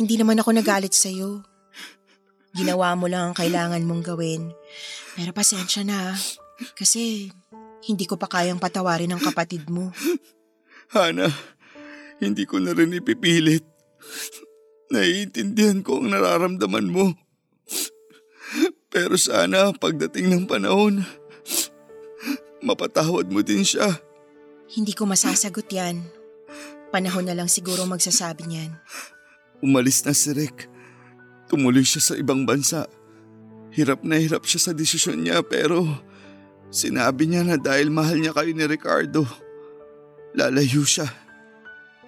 [0.00, 1.44] Hindi naman ako nagalit sa'yo.
[2.56, 4.54] Ginawa mo lang ang kailangan mong gawin.
[5.12, 6.16] Pero pasensya na.
[6.72, 7.28] Kasi
[7.84, 9.92] hindi ko pa kayang patawarin ang kapatid mo.
[10.94, 11.28] Hana,
[12.22, 13.66] hindi ko na rin ipipilit.
[14.94, 17.25] Naiintindihan ko ang nararamdaman mo.
[18.96, 21.04] Pero sana pagdating ng panahon,
[22.64, 23.92] mapatawad mo din siya.
[24.72, 26.00] Hindi ko masasagot yan.
[26.88, 28.72] Panahon na lang siguro magsasabi niyan.
[29.60, 30.72] Umalis na si Rick.
[31.44, 32.88] Tumuloy siya sa ibang bansa.
[33.76, 35.84] Hirap na hirap siya sa desisyon niya pero
[36.72, 39.28] sinabi niya na dahil mahal niya kayo ni Ricardo,
[40.32, 41.04] lalayo siya.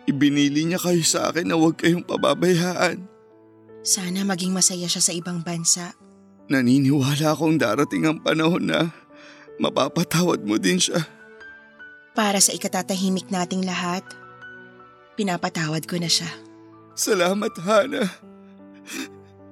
[0.08, 3.04] Ibinili niya kayo sa akin na huwag kayong pababayaan.
[3.84, 5.92] Sana maging masaya siya sa ibang bansa.
[6.48, 8.88] Naniniwala akong darating ang panahon na
[9.60, 11.04] mapapatawad mo din siya.
[12.16, 14.02] Para sa ikatatahimik nating lahat,
[15.14, 16.26] pinapatawad ko na siya.
[16.96, 18.08] Salamat, Hana.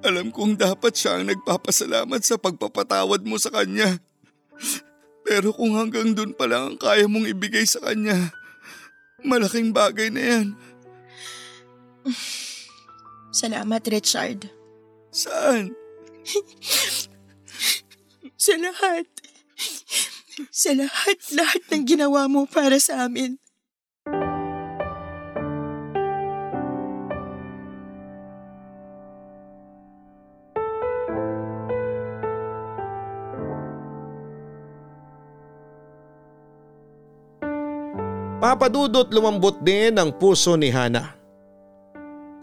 [0.03, 4.01] Alam kong dapat siya ang nagpapasalamat sa pagpapatawad mo sa kanya.
[5.27, 8.31] Pero kung hanggang dun pa lang ang kaya mong ibigay sa kanya,
[9.21, 10.47] malaking bagay na yan.
[13.31, 14.47] Salamat, Richard.
[15.11, 15.75] Saan?
[18.37, 19.09] Sa lahat.
[20.53, 23.41] Sa lahat-lahat ng ginawa mo para sa amin.
[38.37, 41.17] Papadudot lumambot din ang puso ni Hana.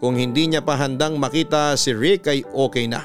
[0.03, 2.99] Kung hindi niya pa handang makita si Rick ay okay na.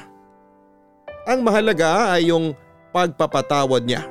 [1.23, 2.51] Ang mahalaga ay yung
[2.91, 4.07] pagpapatawad niya.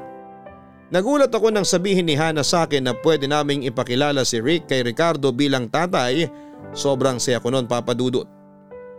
[0.91, 4.83] Nagulat ako nang sabihin ni Hana sa akin na pwede naming ipakilala si Rick kay
[4.83, 6.27] Ricardo bilang tatay.
[6.75, 8.27] Sobrang saya ko noon papadudot.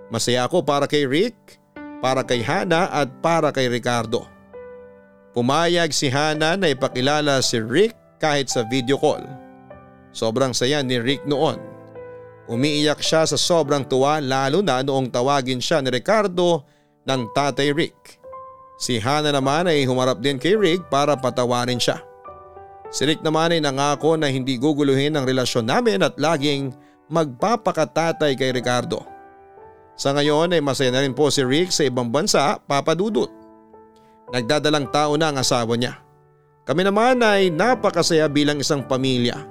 [0.08, 1.60] Masaya ako para kay Rick,
[2.00, 4.24] para kay Hana at para kay Ricardo.
[5.36, 9.24] Pumayag si Hana na ipakilala si Rick kahit sa video call.
[10.16, 11.60] Sobrang saya ni Rick noon.
[12.52, 16.68] Umiiyak siya sa sobrang tuwa lalo na noong tawagin siya ni Ricardo
[17.08, 18.21] ng tatay Rick.
[18.82, 22.02] Si Hana naman ay humarap din kay Rick para patawarin siya.
[22.90, 26.74] Si Rick naman ay nangako na hindi guguluhin ang relasyon namin at laging
[27.14, 29.06] magpapakatatay kay Ricardo.
[29.94, 33.30] Sa ngayon ay masaya na rin po si Rick sa ibang bansa, papadudot.
[34.34, 36.02] Nagdadalang tao na ang asawa niya.
[36.66, 39.46] Kami naman ay napakasaya bilang isang pamilya.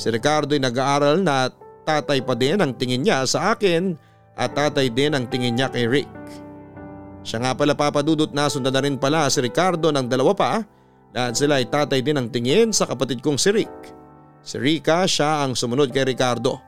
[0.00, 1.52] Si Ricardo ay nag-aaral na
[1.84, 4.00] tatay pa din ang tingin niya sa akin
[4.32, 6.08] at tatay din ang tingin niya kay Rick.
[7.22, 10.52] Siya nga pala papadudot na sundan na rin pala si Ricardo ng dalawa pa
[11.14, 13.74] dahil sila ay tatay din ang tingin sa kapatid kong si Rick.
[14.42, 16.58] Si Rika siya ang sumunod kay Ricardo.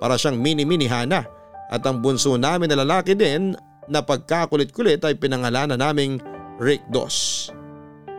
[0.00, 1.20] Para siyang mini-mini Hana
[1.68, 3.52] at ang bunso namin na lalaki din
[3.92, 6.16] na pagkakulit-kulit ay pinangalanan naming
[6.56, 7.48] Rick Dos.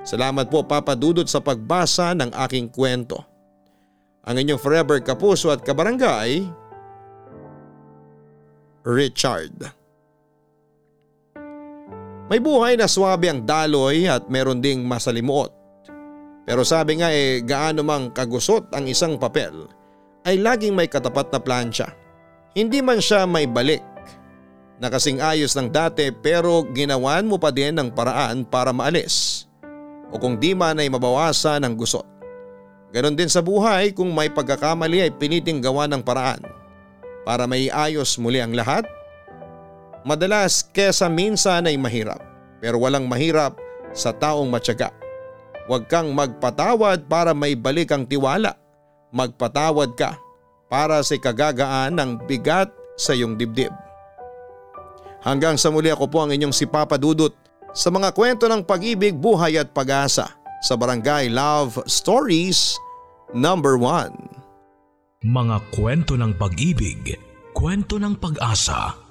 [0.06, 3.22] Salamat po papadudot sa pagbasa ng aking kwento.
[4.22, 6.46] Ang inyong forever kapuso at kabarangay,
[8.86, 9.81] Richard.
[12.32, 15.52] May buhay na swabe ang daloy at meron ding masalimuot.
[16.48, 19.68] Pero sabi nga eh gaano mang kagusot ang isang papel
[20.24, 21.92] ay laging may katapat na plansya.
[22.56, 23.84] Hindi man siya may balik
[24.80, 29.44] na kasing ayos ng dati pero ginawan mo pa din ng paraan para maalis
[30.08, 32.08] o kung di man ay mabawasan ang gusot.
[32.96, 36.48] Ganon din sa buhay kung may pagkakamali ay piniting gawa ng paraan
[37.28, 38.88] para may ayos muli ang lahat.
[40.02, 42.32] Madalas kesa minsan ay mahirap
[42.62, 43.58] pero walang mahirap
[43.92, 44.94] sa taong matyaga.
[45.66, 48.56] Huwag kang magpatawad para may balik ang tiwala.
[49.12, 50.16] Magpatawad ka
[50.72, 53.74] para sa kagagaan ng bigat sa iyong dibdib.
[55.22, 57.36] Hanggang sa muli ako po ang inyong si Papa Dudut
[57.76, 60.34] sa mga kwento ng pag-ibig, buhay at pag-asa
[60.64, 62.78] sa Barangay Love Stories
[63.36, 65.28] number 1.
[65.28, 67.20] Mga kwento ng pag-ibig,
[67.54, 69.11] kwento ng pag-asa